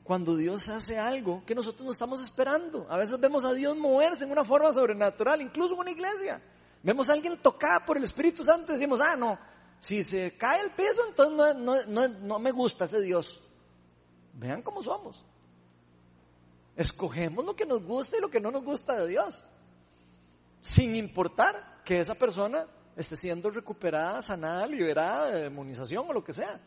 [0.06, 2.88] cuando Dios hace algo que nosotros no estamos esperando.
[2.90, 6.42] A veces vemos a Dios moverse en una forma sobrenatural, incluso en una iglesia.
[6.82, 9.38] Vemos a alguien tocado por el Espíritu Santo y decimos, ah, no,
[9.80, 13.42] si se cae el peso, entonces no, no, no me gusta ese Dios.
[14.34, 15.24] Vean cómo somos.
[16.76, 19.44] Escogemos lo que nos gusta y lo que no nos gusta de Dios.
[20.62, 26.34] Sin importar que esa persona esté siendo recuperada, sanada, liberada de demonización o lo que
[26.34, 26.60] sea.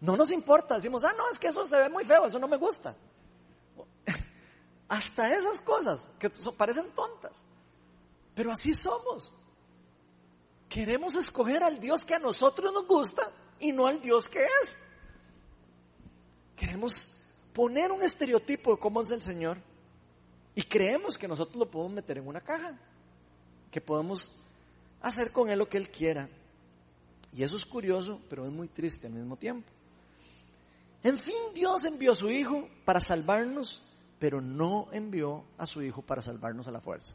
[0.00, 2.48] No nos importa, decimos, ah, no, es que eso se ve muy feo, eso no
[2.48, 2.96] me gusta.
[4.88, 7.44] Hasta esas cosas que parecen tontas.
[8.34, 9.32] Pero así somos.
[10.68, 14.76] Queremos escoger al Dios que a nosotros nos gusta y no al Dios que es.
[16.56, 17.16] Queremos
[17.52, 19.58] poner un estereotipo de cómo es el Señor
[20.54, 22.78] y creemos que nosotros lo podemos meter en una caja,
[23.70, 24.32] que podemos
[25.02, 26.28] hacer con Él lo que Él quiera.
[27.32, 29.70] Y eso es curioso, pero es muy triste al mismo tiempo.
[31.02, 33.82] En fin, Dios envió a su Hijo para salvarnos,
[34.18, 37.14] pero no envió a su Hijo para salvarnos a la fuerza.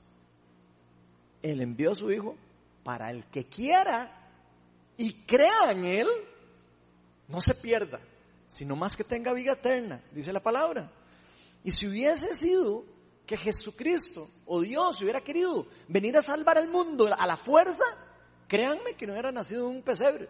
[1.41, 2.35] Él envió a su Hijo
[2.83, 4.11] para el que quiera
[4.97, 6.07] y crea en Él,
[7.27, 7.99] no se pierda,
[8.47, 10.91] sino más que tenga vida eterna, dice la palabra.
[11.63, 12.83] Y si hubiese sido
[13.25, 17.85] que Jesucristo o Dios hubiera querido venir a salvar al mundo a la fuerza,
[18.47, 20.29] créanme que no hubiera nacido en un pesebre,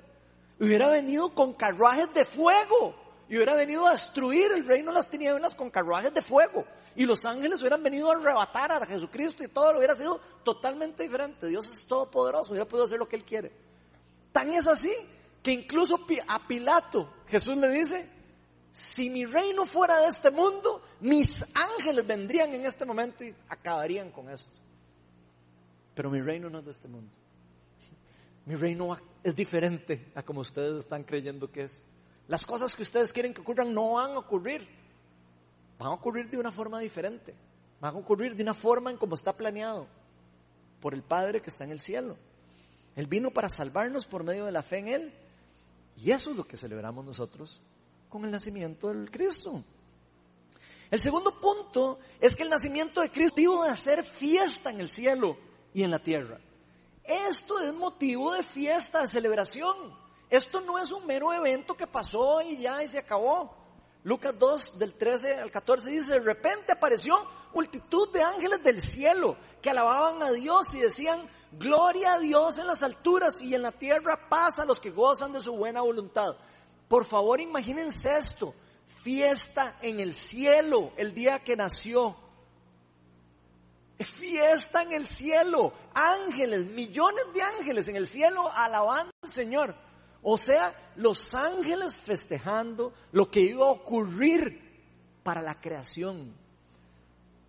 [0.59, 3.00] hubiera venido con carruajes de fuego
[3.31, 6.65] y hubiera venido a destruir el reino de las tinieblas con carruajes de fuego.
[6.97, 11.03] Y los ángeles hubieran venido a arrebatar a Jesucristo y todo lo hubiera sido totalmente
[11.03, 11.47] diferente.
[11.47, 13.53] Dios es todopoderoso, hubiera podido hacer lo que Él quiere.
[14.33, 14.91] Tan es así
[15.41, 18.09] que incluso a Pilato Jesús le dice,
[18.73, 24.11] si mi reino fuera de este mundo, mis ángeles vendrían en este momento y acabarían
[24.11, 24.59] con esto.
[25.95, 27.15] Pero mi reino no es de este mundo.
[28.45, 31.81] Mi reino es diferente a como ustedes están creyendo que es.
[32.31, 34.65] Las cosas que ustedes quieren que ocurran no van a ocurrir.
[35.77, 37.35] Van a ocurrir de una forma diferente.
[37.81, 39.85] Van a ocurrir de una forma en como está planeado
[40.79, 42.15] por el Padre que está en el cielo.
[42.95, 45.13] Él vino para salvarnos por medio de la fe en Él.
[45.97, 47.61] Y eso es lo que celebramos nosotros
[48.07, 49.61] con el nacimiento del Cristo.
[50.89, 54.87] El segundo punto es que el nacimiento de Cristo iba de hacer fiesta en el
[54.87, 55.37] cielo
[55.73, 56.39] y en la tierra.
[57.03, 59.99] Esto es motivo de fiesta, de celebración.
[60.31, 63.53] Esto no es un mero evento que pasó y ya y se acabó.
[64.05, 67.15] Lucas 2 del 13 al 14 dice, de repente apareció
[67.53, 72.67] multitud de ángeles del cielo que alababan a Dios y decían, gloria a Dios en
[72.67, 76.37] las alturas y en la tierra paz a los que gozan de su buena voluntad.
[76.87, 78.55] Por favor, imagínense esto,
[79.03, 82.15] fiesta en el cielo el día que nació.
[83.99, 89.90] Fiesta en el cielo, ángeles, millones de ángeles en el cielo alabando al Señor.
[90.23, 94.61] O sea, los ángeles festejando lo que iba a ocurrir
[95.23, 96.33] para la creación.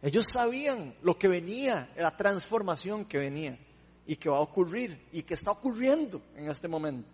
[0.00, 3.58] Ellos sabían lo que venía, la transformación que venía
[4.06, 7.08] y que va a ocurrir y que está ocurriendo en este momento.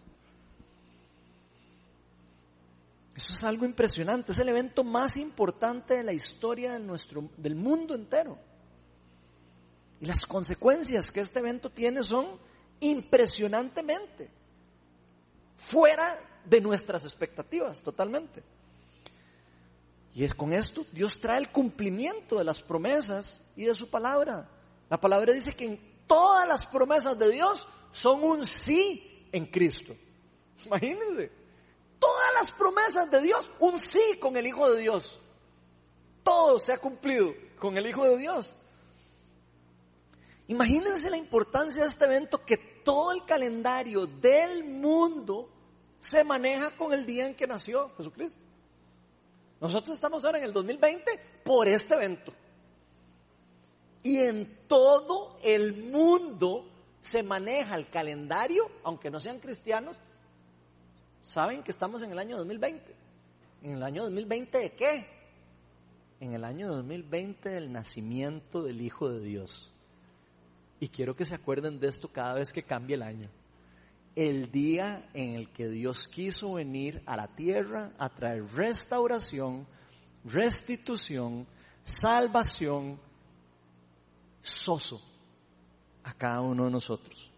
[3.15, 7.57] Eso es algo impresionante, es el evento más importante de la historia de nuestro, del
[7.57, 8.39] mundo entero.
[10.01, 12.39] Y las consecuencias que este evento tiene son
[12.79, 14.38] impresionantemente
[15.59, 18.43] fuera de nuestras expectativas totalmente.
[20.15, 24.49] Y es con esto Dios trae el cumplimiento de las promesas y de su palabra.
[24.89, 29.95] La palabra dice que en todas las promesas de Dios son un sí en Cristo.
[30.67, 31.31] Imagínense,
[31.99, 35.21] todas las promesas de Dios, un sí con el Hijo de Dios.
[36.23, 38.55] Todo se ha cumplido con el Hijo de Dios.
[40.49, 45.51] Imagínense la importancia de este evento que todo el calendario del mundo
[45.99, 48.41] se maneja con el día en que nació Jesucristo.
[49.61, 52.33] Nosotros estamos ahora en el 2020 por este evento.
[54.03, 56.67] Y en todo el mundo
[57.01, 59.99] se maneja el calendario, aunque no sean cristianos,
[61.21, 62.95] saben que estamos en el año 2020.
[63.65, 65.07] ¿En el año 2020 de qué?
[66.21, 69.75] En el año 2020 del nacimiento del Hijo de Dios.
[70.81, 73.29] Y quiero que se acuerden de esto cada vez que cambie el año.
[74.15, 79.67] El día en el que Dios quiso venir a la tierra a traer restauración,
[80.25, 81.47] restitución,
[81.83, 82.99] salvación,
[84.43, 85.01] soso
[86.05, 87.31] a cada uno de nosotros,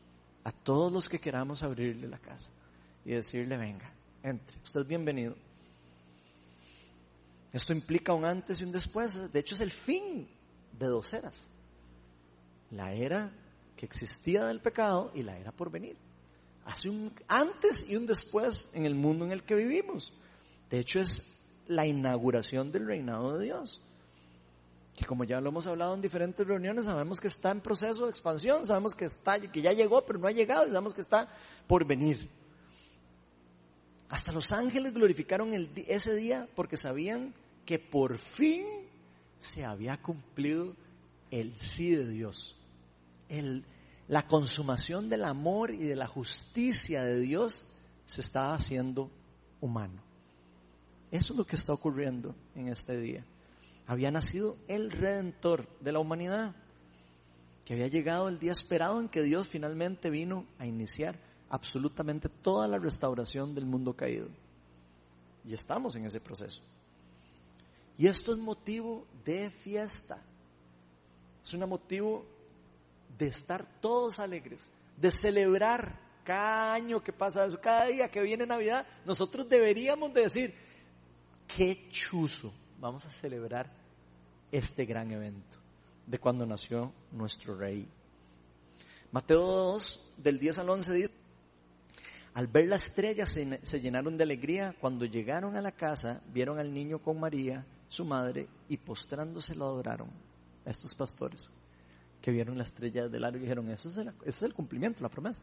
[0.44, 2.50] a todos los que queramos abrirle la casa
[3.04, 5.34] y decirle, venga, entre, usted es bienvenido.
[7.52, 10.28] Esto implica un antes y un después, de hecho es el fin
[10.78, 11.50] de dos eras.
[12.70, 13.32] La era
[13.76, 15.96] que existía del pecado y la era por venir.
[16.64, 20.12] Hace un antes y un después en el mundo en el que vivimos.
[20.70, 21.22] De hecho es
[21.66, 23.80] la inauguración del reinado de Dios
[25.00, 28.10] que como ya lo hemos hablado en diferentes reuniones, sabemos que está en proceso de
[28.10, 31.26] expansión, sabemos que está, que ya llegó, pero no ha llegado, y sabemos que está
[31.66, 32.28] por venir.
[34.10, 37.32] Hasta los ángeles glorificaron ese día porque sabían
[37.64, 38.66] que por fin
[39.38, 40.74] se había cumplido
[41.30, 42.56] el sí de Dios.
[44.08, 47.66] La consumación del amor y de la justicia de Dios
[48.06, 49.10] se estaba haciendo
[49.60, 50.02] humano.
[51.10, 53.24] Eso es lo que está ocurriendo en este día
[53.90, 56.54] había nacido el redentor de la humanidad,
[57.64, 61.18] que había llegado el día esperado en que Dios finalmente vino a iniciar
[61.48, 64.28] absolutamente toda la restauración del mundo caído.
[65.44, 66.62] Y estamos en ese proceso.
[67.98, 70.22] Y esto es motivo de fiesta.
[71.42, 72.24] Es un motivo
[73.20, 78.46] de estar todos alegres, de celebrar cada año que pasa eso, cada día que viene
[78.46, 80.54] Navidad, nosotros deberíamos de decir,
[81.46, 83.70] qué chuzo, vamos a celebrar
[84.50, 85.58] este gran evento
[86.06, 87.86] de cuando nació nuestro rey.
[89.12, 91.10] Mateo 2, del 10 al 11 dice,
[92.32, 94.74] al ver la estrella se, se, llenaron de alegría.
[94.80, 99.66] Cuando llegaron a la casa, vieron al niño con María, su madre, y postrándose lo
[99.66, 100.08] adoraron.
[100.64, 101.50] A estos pastores
[102.20, 105.02] que vieron la estrella del largo y dijeron, eso es el, ese es el cumplimiento,
[105.02, 105.42] la promesa.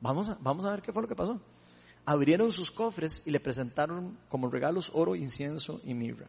[0.00, 1.40] Vamos a, vamos a ver qué fue lo que pasó.
[2.04, 6.28] Abrieron sus cofres y le presentaron como regalos oro, incienso y mirra.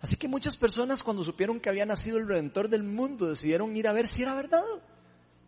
[0.00, 3.86] Así que muchas personas cuando supieron que había nacido el Redentor del mundo decidieron ir
[3.86, 4.64] a ver si era verdad.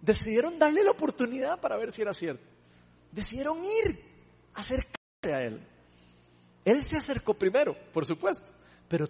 [0.01, 2.45] Decidieron darle la oportunidad para ver si era cierto.
[3.11, 4.01] Decidieron ir,
[4.55, 5.61] acercarse a Él.
[6.65, 8.53] Él se acercó primero, por supuesto,
[8.89, 9.09] pero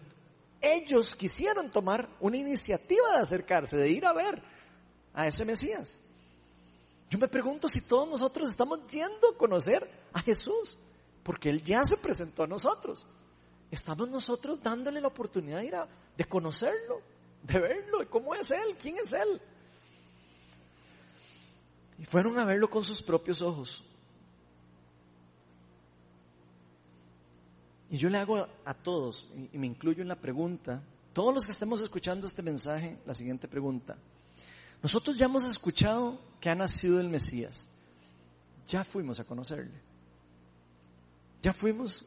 [0.64, 4.42] ellos quisieron tomar una iniciativa de acercarse, de ir a ver
[5.12, 6.00] a ese Mesías.
[7.10, 10.78] Yo me pregunto si todos nosotros estamos yendo a conocer a Jesús,
[11.22, 13.06] porque Él ya se presentó a nosotros
[13.74, 15.88] estamos nosotros dándole la oportunidad de, ir a,
[16.28, 17.00] conocerlo,
[17.42, 19.40] de verlo, de cómo es Él, quién es Él.
[21.98, 23.84] Y fueron a verlo con sus propios ojos.
[27.90, 30.82] Y yo le hago a todos, y me incluyo en la pregunta,
[31.12, 33.96] todos los que estemos escuchando este mensaje, la siguiente pregunta.
[34.82, 37.68] Nosotros ya hemos escuchado que ha nacido el Mesías.
[38.66, 39.80] Ya fuimos a conocerle.
[41.42, 42.04] Ya fuimos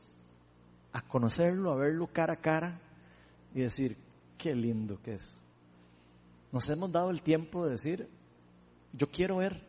[0.93, 2.81] a conocerlo, a verlo cara a cara
[3.53, 3.97] y decir,
[4.37, 5.43] qué lindo que es.
[6.51, 8.09] Nos hemos dado el tiempo de decir,
[8.93, 9.63] yo quiero ver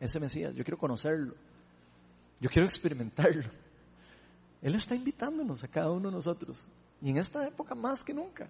[0.00, 1.34] ese Mesías, yo quiero conocerlo,
[2.40, 3.48] yo quiero experimentarlo.
[4.62, 6.64] Él está invitándonos a cada uno de nosotros,
[7.02, 8.48] y en esta época más que nunca,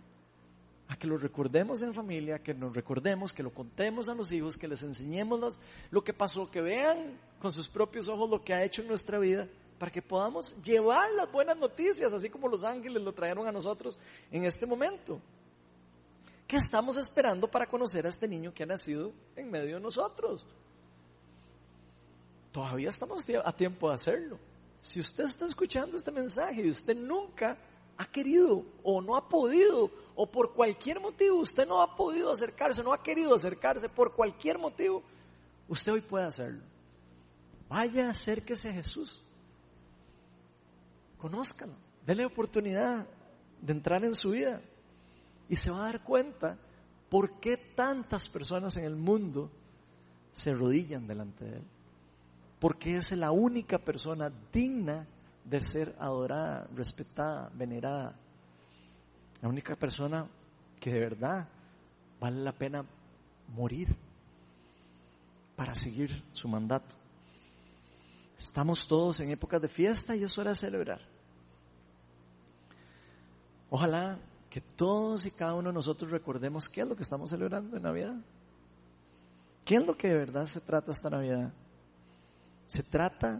[0.87, 4.59] a que lo recordemos en familia, que nos recordemos, que lo contemos a los hijos,
[4.59, 5.59] que les enseñemos
[5.91, 9.19] lo que pasó, que vean con sus propios ojos lo que ha hecho en nuestra
[9.19, 9.49] vida
[9.79, 13.99] para que podamos llevar las buenas noticias, así como los ángeles lo trajeron a nosotros
[14.31, 15.19] en este momento.
[16.47, 20.47] ¿Qué estamos esperando para conocer a este niño que ha nacido en medio de nosotros?
[22.53, 24.39] Todavía estamos a tiempo de hacerlo.
[24.83, 27.57] Si usted está escuchando este mensaje y usted nunca
[27.97, 32.83] ha querido o no ha podido o por cualquier motivo usted no ha podido acercarse,
[32.83, 35.03] no ha querido acercarse por cualquier motivo,
[35.69, 36.63] usted hoy puede hacerlo.
[37.71, 39.25] Vaya, acérquese a Jesús
[41.23, 41.75] conózcalo,
[42.05, 43.07] déle oportunidad
[43.61, 44.61] de entrar en su vida
[45.49, 46.59] y se va a dar cuenta
[47.09, 49.49] por qué tantas personas en el mundo
[50.33, 51.65] se arrodillan delante de Él.
[52.63, 55.05] Porque es la única persona digna
[55.45, 58.15] de ser adorada, respetada, venerada.
[59.41, 60.29] La única persona
[60.81, 61.49] que de verdad
[62.21, 62.87] vale la pena
[63.49, 63.89] morir
[65.57, 66.95] para seguir su mandato.
[68.39, 71.01] Estamos todos en épocas de fiesta y es hora de celebrar.
[73.71, 77.77] Ojalá que todos y cada uno de nosotros recordemos qué es lo que estamos celebrando
[77.77, 78.15] en Navidad.
[79.65, 81.53] ¿Qué es lo que de verdad se trata esta Navidad?
[82.73, 83.39] Se trata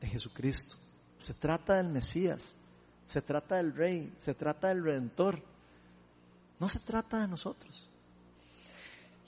[0.00, 0.76] de Jesucristo,
[1.18, 2.56] se trata del Mesías,
[3.04, 5.42] se trata del Rey, se trata del Redentor.
[6.58, 7.86] No se trata de nosotros.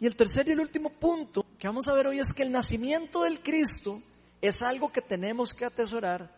[0.01, 2.51] Y el tercer y el último punto que vamos a ver hoy es que el
[2.51, 4.01] nacimiento del Cristo
[4.41, 6.35] es algo que tenemos que atesorar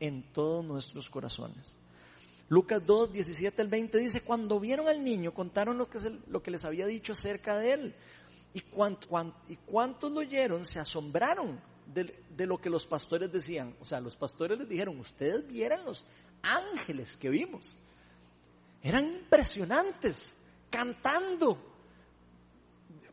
[0.00, 1.76] en todos nuestros corazones.
[2.48, 6.50] Lucas 2, 17 al 20 dice, cuando vieron al niño, contaron lo que, lo que
[6.50, 7.94] les había dicho acerca de él.
[8.54, 13.76] Y, y cuántos lo oyeron se asombraron de, lo que los pastores decían.
[13.80, 16.04] O sea, los pastores les dijeron, ustedes vieran los
[16.42, 17.76] ángeles que vimos.
[18.82, 20.36] Eran impresionantes,
[20.70, 21.58] cantando,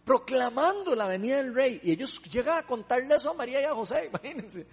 [0.04, 1.80] proclamando la venida del rey.
[1.84, 4.66] Y ellos llegan a contarle eso a María y a José, imagínense.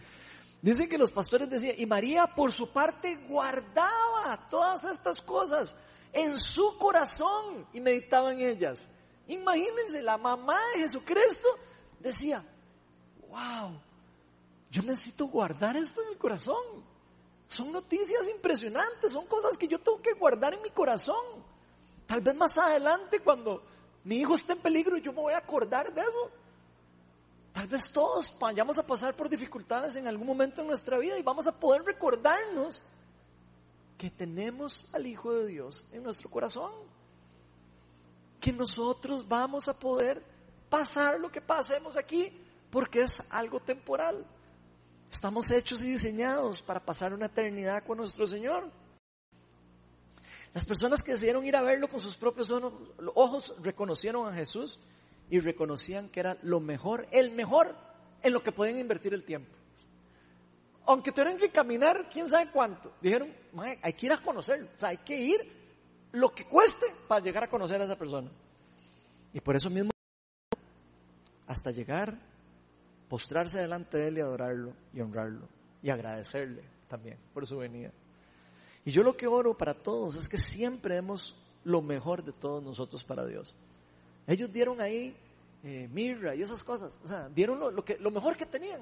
[0.60, 5.76] Dicen que los pastores decían, y María por su parte guardaba todas estas cosas
[6.12, 8.88] en su corazón y meditaba en ellas.
[9.28, 11.46] Imagínense, la mamá de Jesucristo
[12.00, 12.42] decía,
[13.28, 13.80] wow,
[14.70, 16.62] yo necesito guardar esto en el corazón.
[17.46, 21.16] Son noticias impresionantes, son cosas que yo tengo que guardar en mi corazón.
[22.06, 23.62] Tal vez más adelante, cuando
[24.04, 26.30] mi hijo esté en peligro, yo me voy a acordar de eso.
[27.52, 31.22] Tal vez todos vayamos a pasar por dificultades en algún momento en nuestra vida y
[31.22, 32.82] vamos a poder recordarnos
[33.96, 36.70] que tenemos al Hijo de Dios en nuestro corazón.
[38.40, 40.22] Que nosotros vamos a poder
[40.68, 42.30] pasar lo que pasemos aquí
[42.70, 44.24] porque es algo temporal.
[45.10, 48.70] Estamos hechos y diseñados para pasar una eternidad con nuestro Señor.
[50.54, 52.50] Las personas que decidieron ir a verlo con sus propios
[53.14, 54.78] ojos reconocieron a Jesús
[55.30, 57.74] y reconocían que era lo mejor, el mejor
[58.22, 59.50] en lo que podían invertir el tiempo.
[60.86, 63.34] Aunque tuvieran que caminar quién sabe cuánto, dijeron,
[63.82, 65.58] hay que ir a conocerlo, o sea, hay que ir
[66.12, 68.30] lo que cueste para llegar a conocer a esa persona.
[69.34, 69.90] Y por eso mismo,
[71.46, 72.18] hasta llegar,
[73.08, 75.48] postrarse delante de él y adorarlo y honrarlo
[75.82, 77.92] y agradecerle también por su venida.
[78.84, 82.62] Y yo lo que oro para todos es que siempre demos lo mejor de todos
[82.62, 83.54] nosotros para Dios.
[84.26, 85.16] Ellos dieron ahí
[85.64, 88.80] eh, mirra y esas cosas, o sea, dieron lo, que, lo mejor que tenían.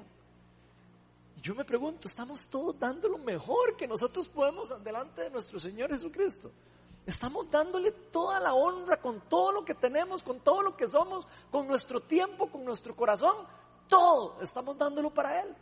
[1.41, 5.89] Yo me pregunto, ¿estamos todos dando lo mejor que nosotros podemos delante de nuestro Señor
[5.91, 6.51] Jesucristo?
[7.05, 11.27] Estamos dándole toda la honra con todo lo que tenemos, con todo lo que somos,
[11.49, 13.35] con nuestro tiempo, con nuestro corazón,
[13.87, 15.55] todo estamos dándolo para Él.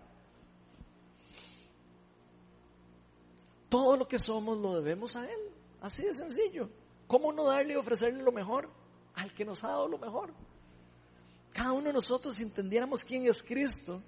[3.69, 5.39] Todo lo que somos lo debemos a Él.
[5.81, 6.69] Así de sencillo.
[7.07, 8.69] ¿Cómo no darle y ofrecerle lo mejor?
[9.15, 10.33] al que nos ha dado lo mejor.
[11.53, 14.01] Cada uno de nosotros, si entendiéramos quién es Cristo,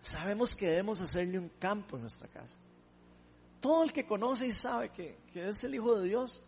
[0.00, 2.56] sabemos que debemos hacerle un campo en nuestra casa.
[3.60, 6.40] Todo el que conoce y sabe que, es el Hijo de Dios,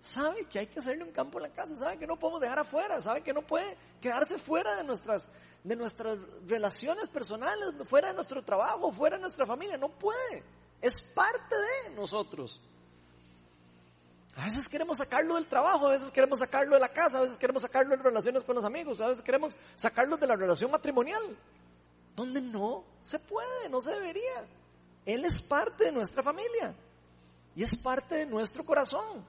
[0.00, 2.58] sabe que hay que hacerle un campo en la casa, sabe que no podemos dejar
[2.58, 5.28] afuera, sabe que no puede quedarse fuera de nuestras,
[5.62, 10.42] de nuestras relaciones personales, fuera de nuestro trabajo, fuera de nuestra familia, no puede.
[10.80, 12.60] Es parte de nosotros.
[14.36, 17.36] A veces queremos sacarlo del trabajo, a veces queremos sacarlo de la casa, a veces
[17.36, 21.36] queremos sacarlo de relaciones con los amigos, a veces queremos sacarlo de la relación matrimonial.
[22.16, 24.46] Donde no se puede, no se debería.
[25.04, 26.74] Él es parte de nuestra familia
[27.54, 29.24] y es parte de nuestro corazón.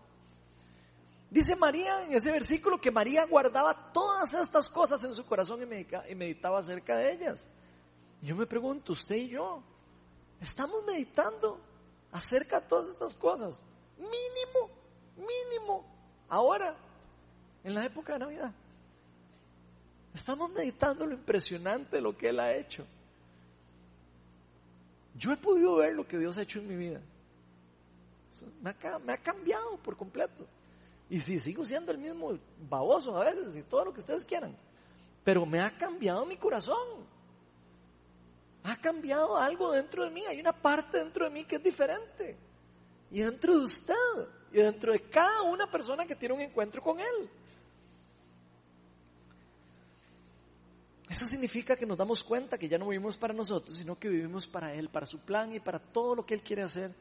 [1.31, 6.15] Dice María en ese versículo que María guardaba todas estas cosas en su corazón y
[6.15, 7.47] meditaba acerca de ellas.
[8.21, 9.63] Yo me pregunto, usted y yo,
[10.39, 11.59] ¿estamos meditando
[12.11, 13.65] acerca de todas estas cosas?
[13.97, 14.81] Mínimo
[15.21, 15.85] mínimo
[16.29, 16.75] ahora,
[17.63, 18.51] en la época de Navidad.
[20.13, 22.85] Estamos meditando lo impresionante de lo que Él ha hecho.
[25.15, 27.01] Yo he podido ver lo que Dios ha hecho en mi vida.
[28.61, 30.45] Me ha, me ha cambiado por completo.
[31.11, 32.39] Y si sigo siendo el mismo
[32.69, 34.55] baboso a veces y todo lo que ustedes quieran,
[35.25, 37.05] pero me ha cambiado mi corazón.
[38.63, 40.23] Ha cambiado algo dentro de mí.
[40.25, 42.37] Hay una parte dentro de mí que es diferente.
[43.11, 43.93] Y dentro de usted
[44.53, 47.29] y dentro de cada una persona que tiene un encuentro con Él.
[51.09, 54.47] Eso significa que nos damos cuenta que ya no vivimos para nosotros, sino que vivimos
[54.47, 56.95] para Él, para su plan y para todo lo que Él quiere hacer,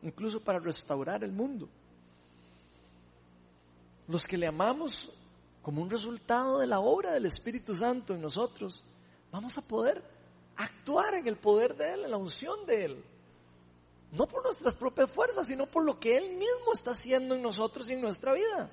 [0.00, 1.68] incluso para restaurar el mundo.
[4.10, 5.08] Los que le amamos
[5.62, 8.82] como un resultado de la obra del Espíritu Santo en nosotros,
[9.30, 10.02] vamos a poder
[10.56, 13.04] actuar en el poder de Él, en la unción de Él.
[14.10, 17.88] No por nuestras propias fuerzas, sino por lo que Él mismo está haciendo en nosotros
[17.88, 18.68] y en nuestra vida.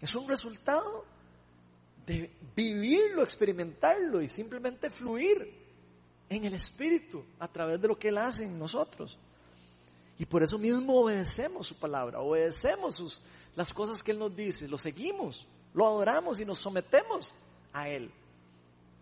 [0.00, 1.04] Es un resultado
[2.06, 5.52] de vivirlo, experimentarlo y simplemente fluir
[6.28, 9.18] en el Espíritu a través de lo que Él hace en nosotros.
[10.20, 13.22] Y por eso mismo obedecemos su palabra, obedecemos sus,
[13.56, 17.34] las cosas que Él nos dice, lo seguimos, lo adoramos y nos sometemos
[17.72, 18.12] a Él.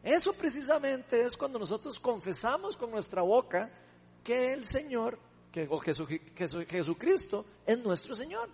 [0.00, 3.68] Eso precisamente es cuando nosotros confesamos con nuestra boca
[4.22, 5.18] que el Señor,
[5.50, 8.48] que o Jesucristo es nuestro Señor.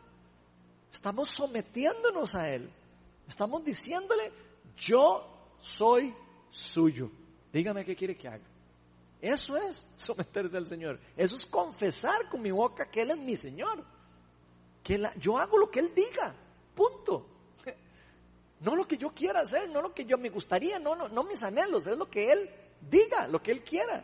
[0.91, 2.71] Estamos sometiéndonos a Él.
[3.29, 4.33] Estamos diciéndole,
[4.75, 5.23] yo
[5.61, 6.15] soy
[6.49, 7.11] suyo.
[7.53, 8.54] Dígame qué quiere que haga.
[9.25, 11.01] Eso es someterse al Señor.
[11.16, 13.83] Eso es confesar con mi boca que Él es mi Señor.
[14.83, 16.35] Que yo hago lo que Él diga.
[16.75, 17.27] Punto.
[18.61, 21.25] No lo que yo quiera hacer, no lo que yo me gustaría, no, no, no
[21.25, 22.51] mis anhelos, es lo que Él
[22.81, 24.03] diga, lo que Él quiera.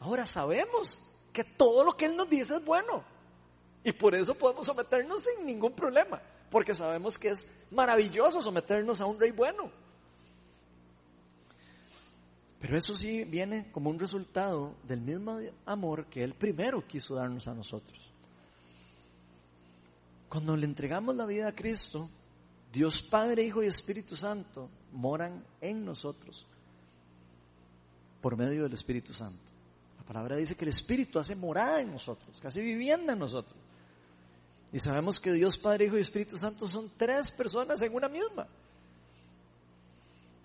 [0.00, 1.00] Ahora sabemos
[1.32, 3.02] que todo lo que Él nos dice es bueno.
[3.82, 9.06] Y por eso podemos someternos sin ningún problema, porque sabemos que es maravilloso someternos a
[9.06, 9.70] un rey bueno.
[12.62, 15.36] Pero eso sí viene como un resultado del mismo
[15.66, 17.98] amor que Él primero quiso darnos a nosotros.
[20.28, 22.08] Cuando le entregamos la vida a Cristo,
[22.72, 26.46] Dios Padre, Hijo y Espíritu Santo moran en nosotros
[28.20, 29.42] por medio del Espíritu Santo.
[29.98, 33.58] La palabra dice que el Espíritu hace morada en nosotros, hace vivienda en nosotros.
[34.72, 38.46] Y sabemos que Dios Padre, Hijo y Espíritu Santo son tres personas en una misma.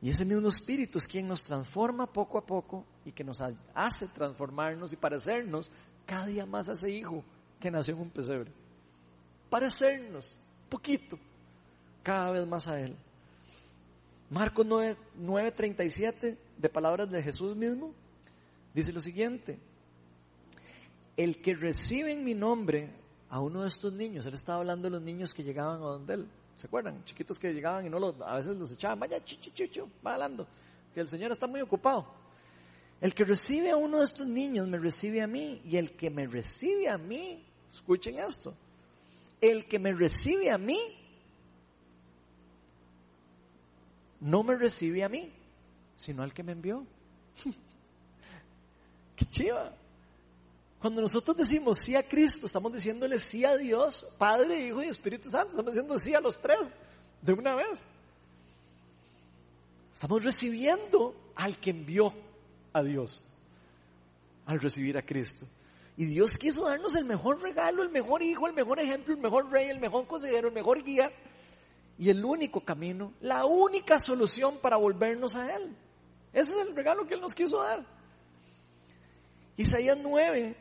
[0.02, 3.42] Y ese mismo Espíritu es quien nos transforma poco a poco y que nos
[3.74, 5.72] hace transformarnos y parecernos
[6.06, 7.24] cada día más a ese Hijo
[7.60, 8.52] que nació en un pesebre.
[9.50, 10.40] Parecernos
[10.70, 11.18] poquito
[12.04, 12.96] cada vez más a Él.
[14.30, 17.94] Marcos 9:37 de palabras de Jesús mismo
[18.74, 19.58] dice lo siguiente,
[21.16, 22.92] el que recibe en mi nombre
[23.30, 26.14] a uno de estos niños, él estaba hablando de los niños que llegaban a donde
[26.14, 26.28] él,
[26.58, 27.04] ¿se acuerdan?
[27.06, 30.48] Chiquitos que llegaban y no los, a veces los echaban, vaya, chicho, va hablando,
[30.94, 32.14] que el Señor está muy ocupado.
[33.00, 36.10] El que recibe a uno de estos niños me recibe a mí y el que
[36.10, 38.56] me recibe a mí, escuchen esto,
[39.40, 40.80] el que me recibe a mí
[44.20, 45.32] no me recibe a mí,
[45.96, 46.86] sino al que me envió.
[49.16, 49.74] ¡Qué chiva!
[50.80, 55.30] Cuando nosotros decimos sí a Cristo, estamos diciéndole sí a Dios, Padre, Hijo y Espíritu
[55.30, 55.50] Santo.
[55.52, 56.60] Estamos diciendo sí a los tres
[57.22, 57.84] de una vez.
[59.94, 62.14] Estamos recibiendo al que envió
[62.74, 63.24] a Dios
[64.48, 65.46] al recibir a Cristo.
[65.98, 69.52] Y Dios quiso darnos el mejor regalo, el mejor hijo, el mejor ejemplo, el mejor
[69.52, 71.12] rey, el mejor consejero, el mejor guía
[71.98, 75.76] y el único camino, la única solución para volvernos a Él.
[76.34, 77.84] Ese es el regalo que Él nos quiso dar.
[79.58, 80.56] Isaías 9,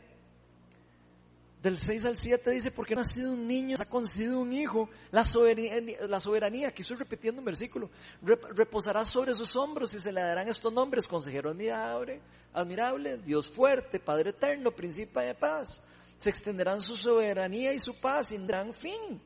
[1.66, 5.24] del 6 al 7 dice, porque ha nacido un niño, ha concedido un hijo, la
[5.24, 7.90] soberanía, la aquí estoy repitiendo un versículo,
[8.22, 12.20] reposará sobre sus hombros y se le darán estos nombres, consejero admirable,
[12.54, 15.82] admirable, Dios fuerte, Padre eterno, príncipe de paz.
[16.18, 19.20] Se extenderán su soberanía y su paz y tendrán fin.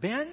[0.00, 0.30] Vean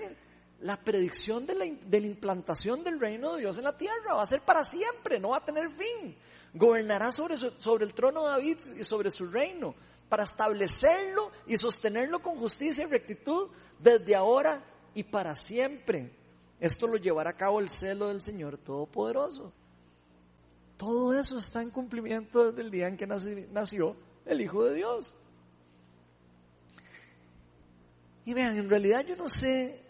[0.62, 4.14] la predicción de la, de la, implantación del reino de Dios en la tierra.
[4.14, 6.16] Va a ser para siempre, no va a tener fin.
[6.54, 9.74] Gobernará sobre, sobre el trono de David y sobre su reino
[10.14, 13.50] para establecerlo y sostenerlo con justicia y rectitud
[13.80, 16.12] desde ahora y para siempre.
[16.60, 19.52] Esto lo llevará a cabo el celo del Señor Todopoderoso.
[20.78, 23.96] Todo eso está en cumplimiento desde el día en que nació
[24.28, 25.16] el Hijo de Dios.
[28.26, 29.82] Y vean, en realidad yo no sé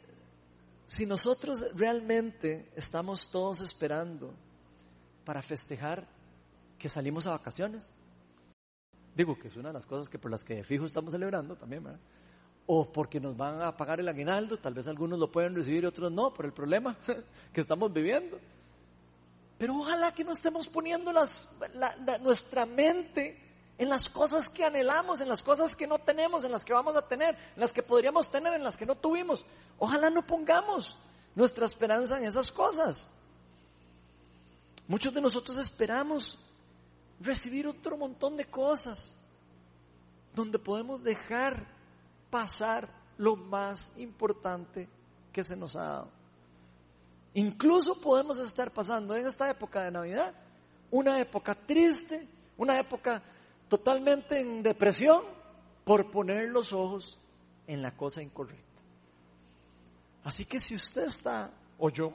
[0.88, 4.34] si nosotros realmente estamos todos esperando
[5.26, 6.08] para festejar
[6.80, 7.94] que salimos a vacaciones,
[9.16, 11.56] digo que es una de las cosas que por las que de fijo estamos celebrando
[11.56, 12.00] también, ¿verdad?
[12.66, 15.88] O porque nos van a pagar el aguinaldo, tal vez algunos lo pueden recibir y
[15.88, 16.96] otros no, por el problema
[17.54, 18.40] que estamos viviendo.
[19.58, 21.14] Pero ojalá que no estemos poniendo
[22.22, 23.40] nuestra mente
[23.78, 26.96] en las cosas que anhelamos, en las cosas que no tenemos, en las que vamos
[26.96, 29.46] a tener, en las que podríamos tener, en las que no tuvimos.
[29.80, 30.98] Ojalá no pongamos
[31.36, 33.08] nuestra esperanza en esas cosas.
[34.88, 36.40] Muchos de nosotros esperamos
[37.24, 39.14] recibir otro montón de cosas
[40.36, 41.68] donde podemos dejar
[42.30, 44.88] pasar lo más importante
[45.32, 46.08] que se nos ha dado.
[47.36, 50.34] Incluso podemos estar pasando en esta época de Navidad
[50.92, 53.24] una época triste, una época
[53.68, 55.24] totalmente en depresión
[55.84, 57.18] por poner los ojos
[57.66, 58.64] en la cosa incorrecta.
[60.24, 62.14] Así que si usted está, o yo,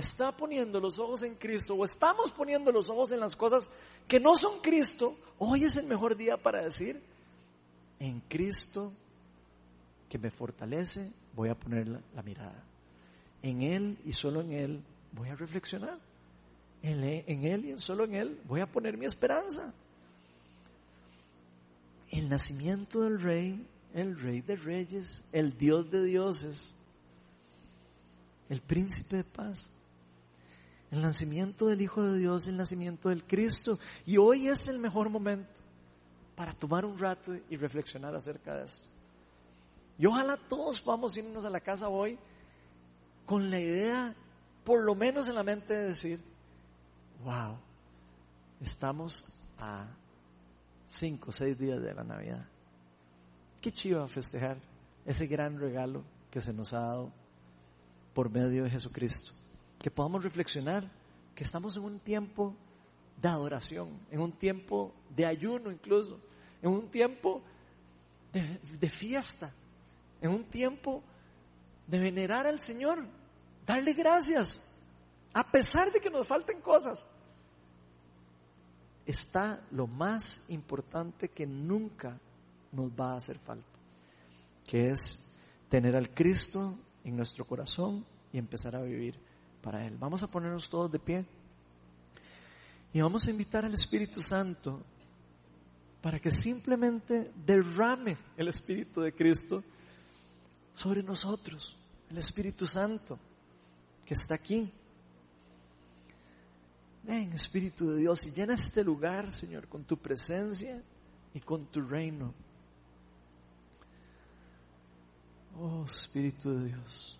[0.00, 3.68] está poniendo los ojos en Cristo, o estamos poniendo los ojos en las cosas
[4.06, 7.00] que no son Cristo, hoy es el mejor día para decir,
[7.98, 8.92] en Cristo
[10.08, 12.62] que me fortalece, voy a poner la, mirada.
[13.42, 14.82] En Él y solo en Él
[15.12, 15.98] voy a reflexionar.
[16.82, 19.74] En, en Él y solo en Él voy a poner mi esperanza.
[22.10, 26.74] El nacimiento del Rey, el Rey de Reyes, el Dios de dioses,
[28.48, 29.68] el Príncipe de Paz.
[30.90, 33.78] El nacimiento del Hijo de Dios, el nacimiento del Cristo.
[34.06, 35.60] Y hoy es el mejor momento
[36.34, 38.86] para tomar un rato y reflexionar acerca de esto.
[39.98, 42.18] Y ojalá todos podamos irnos a la casa hoy
[43.26, 44.14] con la idea,
[44.64, 46.22] por lo menos en la mente, de decir,
[47.24, 47.58] wow,
[48.60, 49.24] estamos
[49.58, 49.88] a
[50.86, 52.46] cinco o seis días de la Navidad.
[53.60, 54.56] Qué chido festejar
[55.04, 57.12] ese gran regalo que se nos ha dado
[58.14, 59.32] por medio de Jesucristo.
[59.78, 60.90] Que podamos reflexionar
[61.34, 62.56] que estamos en un tiempo
[63.20, 66.20] de adoración, en un tiempo de ayuno incluso,
[66.62, 67.42] en un tiempo
[68.32, 69.52] de, de fiesta,
[70.20, 71.02] en un tiempo
[71.86, 73.06] de venerar al Señor,
[73.66, 74.60] darle gracias,
[75.32, 77.06] a pesar de que nos falten cosas.
[79.06, 82.18] Está lo más importante que nunca
[82.72, 83.78] nos va a hacer falta,
[84.66, 85.32] que es
[85.68, 89.27] tener al Cristo en nuestro corazón y empezar a vivir
[89.62, 89.96] para Él.
[89.98, 91.24] Vamos a ponernos todos de pie
[92.92, 94.82] y vamos a invitar al Espíritu Santo
[96.00, 99.62] para que simplemente derrame el Espíritu de Cristo
[100.74, 101.76] sobre nosotros,
[102.10, 103.18] el Espíritu Santo
[104.06, 104.72] que está aquí.
[107.02, 110.82] Ven, Espíritu de Dios, y llena este lugar, Señor, con tu presencia
[111.34, 112.32] y con tu reino.
[115.58, 117.17] Oh, Espíritu de Dios.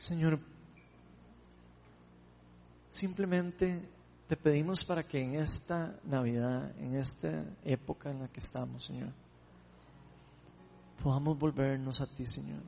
[0.00, 0.38] Señor,
[2.90, 3.86] simplemente
[4.26, 9.12] te pedimos para que en esta Navidad, en esta época en la que estamos, Señor,
[11.02, 12.62] podamos volvernos a ti, Señor.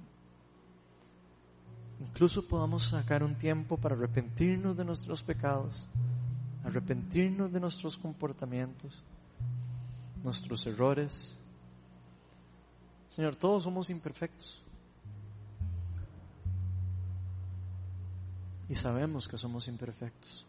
[2.00, 5.88] Incluso podamos sacar un tiempo para arrepentirnos de nuestros pecados,
[6.64, 9.02] arrepentirnos de nuestros comportamientos,
[10.22, 11.38] nuestros errores.
[13.08, 14.61] Señor, todos somos imperfectos.
[18.68, 20.46] Y sabemos que somos imperfectos.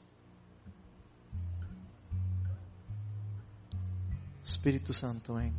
[4.43, 5.53] Espíritu Santo, ven.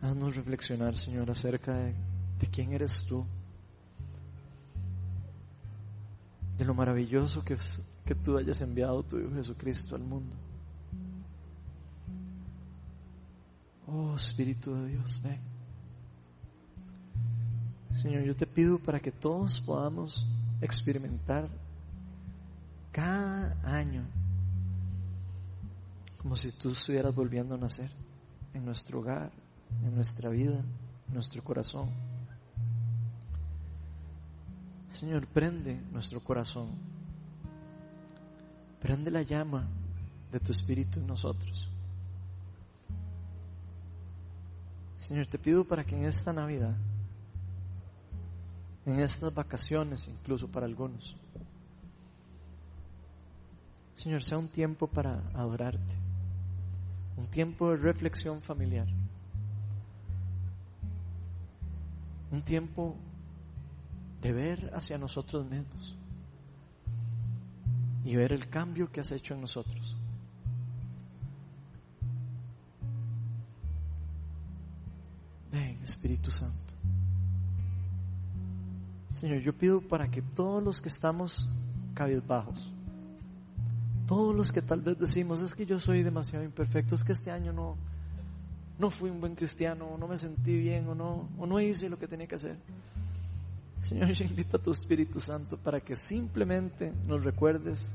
[0.00, 1.94] Haznos reflexionar, Señor, acerca de,
[2.52, 3.26] quién eres tú,
[6.58, 7.56] de lo maravilloso que
[8.04, 10.36] que tú hayas enviado tu Hijo Jesucristo al mundo.
[13.86, 15.53] Oh Espíritu de Dios, ven.
[17.94, 20.26] Señor, yo te pido para que todos podamos
[20.60, 21.48] experimentar
[22.92, 24.04] cada año
[26.18, 27.90] como si tú estuvieras volviendo a nacer
[28.52, 29.30] en nuestro hogar,
[29.82, 30.58] en nuestra vida,
[31.08, 31.90] en nuestro corazón.
[34.90, 36.70] Señor, prende nuestro corazón.
[38.80, 39.68] Prende la llama
[40.32, 41.68] de tu espíritu en nosotros.
[44.96, 46.74] Señor, te pido para que en esta Navidad,
[48.86, 51.16] en estas vacaciones incluso para algunos,
[53.94, 55.94] Señor, sea un tiempo para adorarte,
[57.16, 58.88] un tiempo de reflexión familiar.
[62.34, 62.96] un tiempo
[64.20, 65.96] de ver hacia nosotros mismos
[68.04, 69.96] y ver el cambio que has hecho en nosotros.
[75.52, 76.73] Ven, Espíritu Santo.
[79.14, 81.48] Señor, yo pido para que todos los que estamos
[81.94, 82.72] cabizbajos,
[84.08, 87.30] todos los que tal vez decimos, es que yo soy demasiado imperfecto, es que este
[87.30, 87.76] año no,
[88.76, 91.88] no fui un buen cristiano, o no me sentí bien, o no, o no hice
[91.88, 92.58] lo que tenía que hacer.
[93.82, 97.94] Señor, yo invito a tu Espíritu Santo para que simplemente nos recuerdes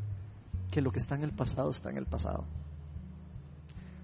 [0.72, 2.46] que lo que está en el pasado está en el pasado.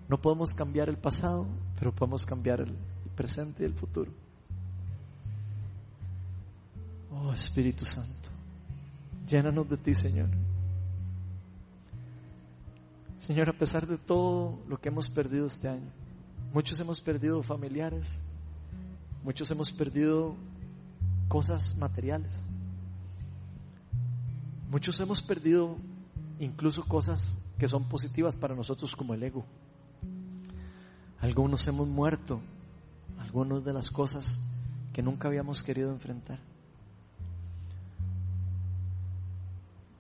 [0.10, 1.48] No podemos cambiar el pasado,
[1.80, 2.76] pero podemos cambiar el
[3.16, 4.25] presente y el futuro.
[7.16, 8.30] Oh Espíritu Santo,
[9.28, 10.30] llénanos de ti, Señor.
[13.18, 15.92] Señor, a pesar de todo lo que hemos perdido este año,
[16.56, 18.22] Muchos hemos perdido familiares,
[19.26, 20.38] muchos hemos perdido
[21.28, 22.42] cosas materiales,
[24.72, 25.76] muchos hemos perdido
[26.40, 29.46] incluso cosas que son positivas para nosotros como el ego.
[31.20, 32.40] Algunos hemos muerto,
[33.20, 34.40] algunas de las cosas
[34.94, 36.40] que nunca habíamos querido enfrentar.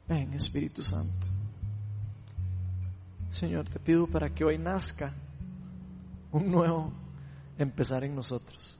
[0.07, 1.27] Ven, Espíritu Santo.
[3.31, 5.13] Señor, te pido para que hoy nazca
[6.31, 6.93] un nuevo
[7.57, 8.77] empezar en nosotros.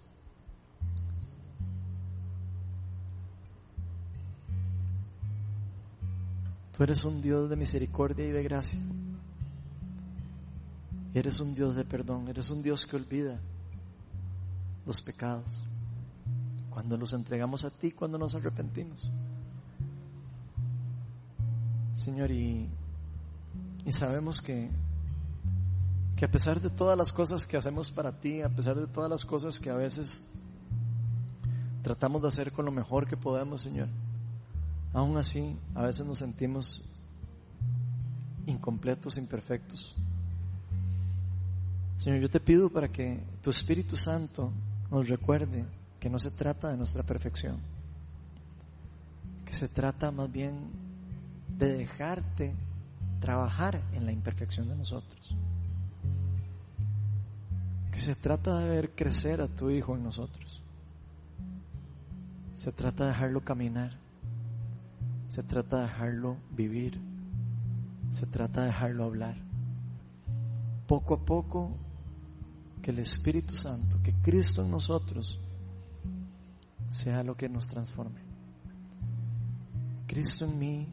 [6.75, 8.79] Tú eres un Dios de misericordia y de gracia.
[11.13, 13.39] Eres un Dios de perdón, eres un Dios que olvida
[14.85, 15.65] los pecados
[16.69, 19.09] cuando los entregamos a ti, cuando nos arrepentimos.
[22.05, 22.69] Señor, y,
[23.83, 24.69] y sabemos que,
[26.15, 29.09] que a pesar de todas las cosas que hacemos para ti, a pesar de todas
[29.09, 30.23] las cosas que a veces
[31.81, 33.87] tratamos de hacer con lo mejor que podemos, Señor,
[34.93, 36.83] aún así a veces nos sentimos
[38.45, 39.95] incompletos, imperfectos.
[41.97, 44.51] Señor, yo te pido para que tu Espíritu Santo
[44.91, 45.65] nos recuerde
[45.99, 47.57] que no se trata de nuestra perfección,
[49.43, 50.84] que se trata más bien
[51.57, 52.55] de dejarte
[53.19, 55.35] trabajar en la imperfección de nosotros,
[57.91, 60.61] que se trata de ver crecer a tu Hijo en nosotros,
[62.55, 63.99] se trata de dejarlo caminar,
[65.27, 67.01] se trata de dejarlo vivir,
[68.11, 69.37] se trata de dejarlo hablar.
[70.87, 71.75] Poco a poco
[72.81, 75.39] que el Espíritu Santo, que Cristo en nosotros,
[76.89, 78.21] sea lo que nos transforme.
[80.05, 80.87] Cristo en mí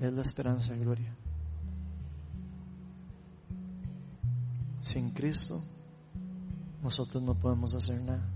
[0.00, 1.14] es la esperanza y gloria.
[4.80, 5.62] Sin Cristo
[6.82, 8.26] nosotros no podemos hacer nada.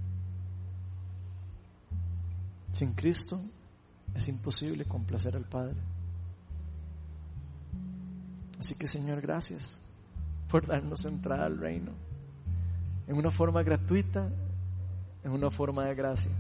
[2.72, 3.40] Sin Cristo
[4.14, 5.80] es imposible complacer al Padre.
[8.58, 9.82] Así que Señor, gracias
[10.48, 11.92] por darnos entrada al reino
[13.06, 14.30] en una forma gratuita,
[15.24, 16.30] en una forma de gracia,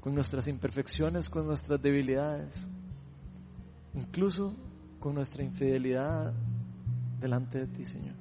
[0.00, 2.68] con nuestras imperfecciones, con nuestras debilidades,
[3.96, 4.54] incluso
[5.00, 6.32] con nuestra infidelidad
[7.18, 8.14] delante de ti, Señor.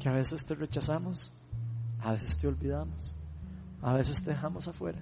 [0.00, 1.32] Que a veces te rechazamos,
[2.00, 3.14] a veces te olvidamos,
[3.80, 5.00] a veces te dejamos afuera.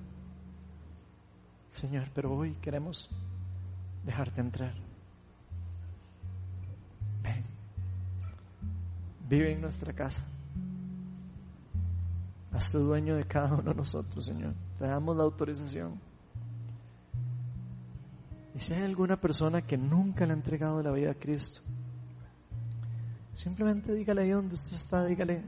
[1.70, 3.10] Señor, pero hoy queremos
[4.04, 4.74] dejarte entrar.
[9.28, 10.26] Vive en nuestra casa.
[12.52, 14.54] Hazte dueño de cada uno de nosotros, Señor.
[14.76, 16.09] Te damos la autorización.
[18.54, 21.60] Y si hay alguna persona que nunca le ha entregado la vida a Cristo,
[23.32, 25.42] simplemente dígale ahí donde usted está, dígale,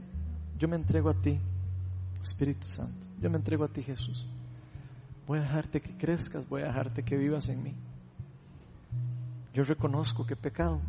[0.57, 1.39] yo me entrego a ti,
[2.21, 4.27] Espíritu Santo, yo me entrego a ti, Jesús.
[5.27, 7.75] Voy a dejarte que crezcas, voy a dejarte que vivas en mí.
[9.53, 10.81] Yo reconozco que he pecado,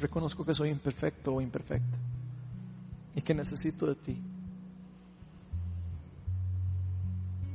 [0.00, 1.98] reconozco que soy imperfecto o imperfecta
[3.14, 4.22] y que necesito de ti.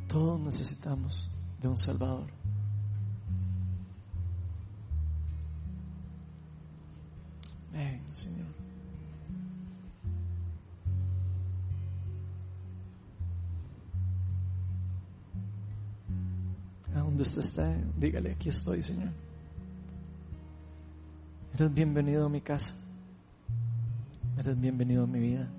[0.08, 1.30] Todos necesitamos
[1.60, 2.45] de un Salvador.
[8.16, 8.48] Señor.
[16.96, 19.12] A donde usted esté, dígale, aquí estoy, Señor.
[21.54, 22.74] Eres bienvenido a mi casa.
[24.38, 25.50] Eres bienvenido a mi vida.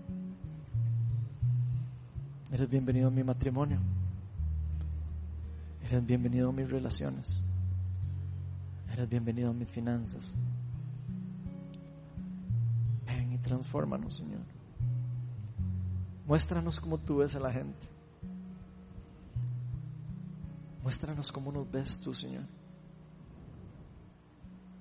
[2.52, 3.80] Eres bienvenido a mi matrimonio.
[5.84, 7.42] Eres bienvenido a mis relaciones.
[8.92, 10.34] Eres bienvenido a mis finanzas.
[13.46, 14.42] Transfórmanos, Señor.
[16.26, 17.86] Muéstranos cómo tú ves a la gente.
[20.82, 22.42] Muéstranos cómo nos ves tú, Señor.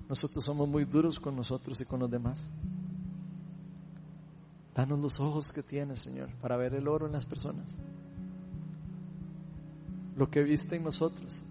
[0.10, 2.52] Nosotros somos muy duros con nosotros y con los demás.
[4.74, 7.78] Danos los ojos que tienes, Señor, para ver el oro en las personas.
[10.16, 11.44] Lo que viste en nosotros.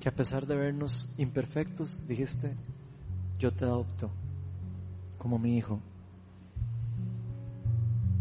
[0.00, 2.56] Que a pesar de vernos imperfectos, dijiste,
[3.38, 4.10] yo te adopto
[5.24, 5.80] como mi hijo.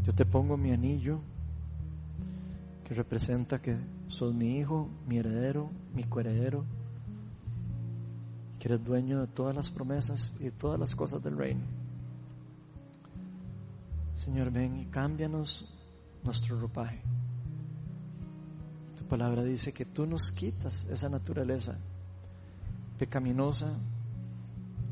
[0.03, 1.19] Yo te pongo mi anillo
[2.85, 3.75] que representa que
[4.07, 6.63] sos mi hijo, mi heredero, mi coheredero
[8.57, 11.65] que eres dueño de todas las promesas y de todas las cosas del reino.
[14.15, 15.67] Señor, ven y cámbianos
[16.23, 17.01] nuestro ropaje.
[18.97, 21.77] Tu palabra dice que tú nos quitas esa naturaleza
[22.97, 23.77] pecaminosa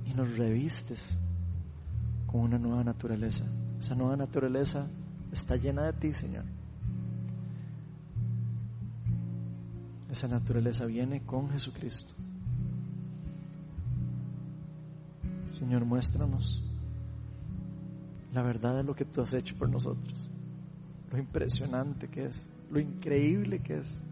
[0.06, 1.18] y nos revistes
[2.32, 3.46] con una nueva naturaleza.
[3.80, 4.88] Esa nueva naturaleza
[5.32, 6.46] está llena de ti, Señor.
[10.10, 12.14] Esa naturaleza viene con Jesucristo.
[15.58, 16.64] Señor, muéstranos
[18.34, 20.30] la verdad de lo que tú has hecho por nosotros,
[21.12, 24.04] lo impresionante que es, lo increíble que es.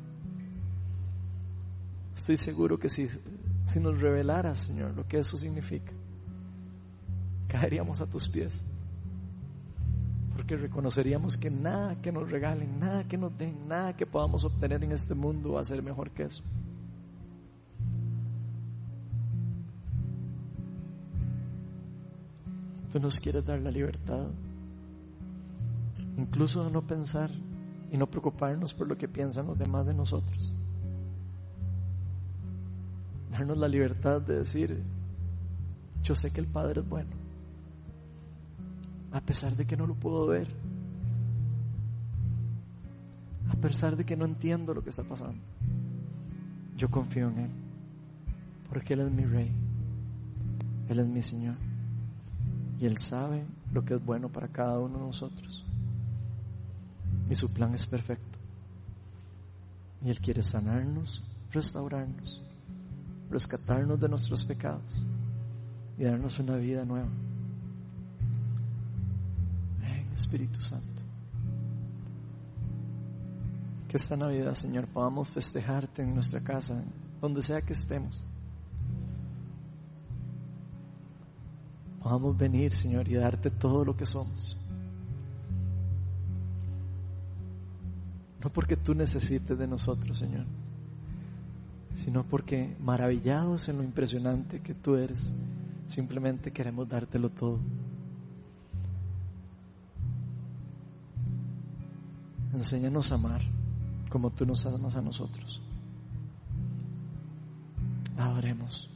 [2.16, 3.08] Estoy seguro que si
[3.70, 5.94] si nos revelaras, Señor, lo que eso significa,
[7.50, 8.64] caeríamos a tus pies.
[10.36, 14.84] Porque reconoceríamos que nada que nos regalen, nada que nos den, nada que podamos obtener
[14.84, 16.44] en este mundo va a ser mejor que eso.
[22.92, 24.28] Tú nos quieres dar la libertad,
[26.18, 27.30] incluso de no pensar
[27.92, 30.54] y no preocuparnos por lo que piensan los demás de nosotros.
[33.32, 34.84] Darnos la libertad de decir,
[36.02, 37.19] yo sé que el Padre es bueno,
[39.12, 40.48] a pesar de que no lo puedo ver,
[43.50, 45.42] a pesar de que no entiendo lo que está pasando.
[46.78, 47.52] Yo confío en Él,
[48.70, 49.52] porque Él es mi Rey,
[50.88, 51.56] Él es mi Señor,
[52.80, 55.66] y Él sabe lo que es bueno para cada uno de nosotros.
[57.30, 58.40] Y su plan es perfecto.
[60.04, 61.22] Y Él quiere sanarnos,
[61.52, 62.42] restaurarnos,
[63.30, 65.04] rescatarnos de nuestros pecados
[65.98, 67.10] y darnos una vida nueva.
[70.20, 71.02] Espíritu Santo.
[73.88, 76.84] Que esta Navidad, Señor, podamos festejarte en nuestra casa,
[77.22, 78.24] donde sea que estemos.
[82.02, 84.58] Podamos venir, Señor, y darte todo lo que somos.
[88.44, 90.46] No porque tú necesites de nosotros, Señor,
[91.96, 95.34] sino porque maravillados en lo impresionante que tú eres,
[95.88, 97.60] simplemente queremos dártelo todo.
[102.54, 103.42] Enséñanos a amar
[104.10, 105.62] como tú nos amas a nosotros.
[108.18, 108.89] Adoremos.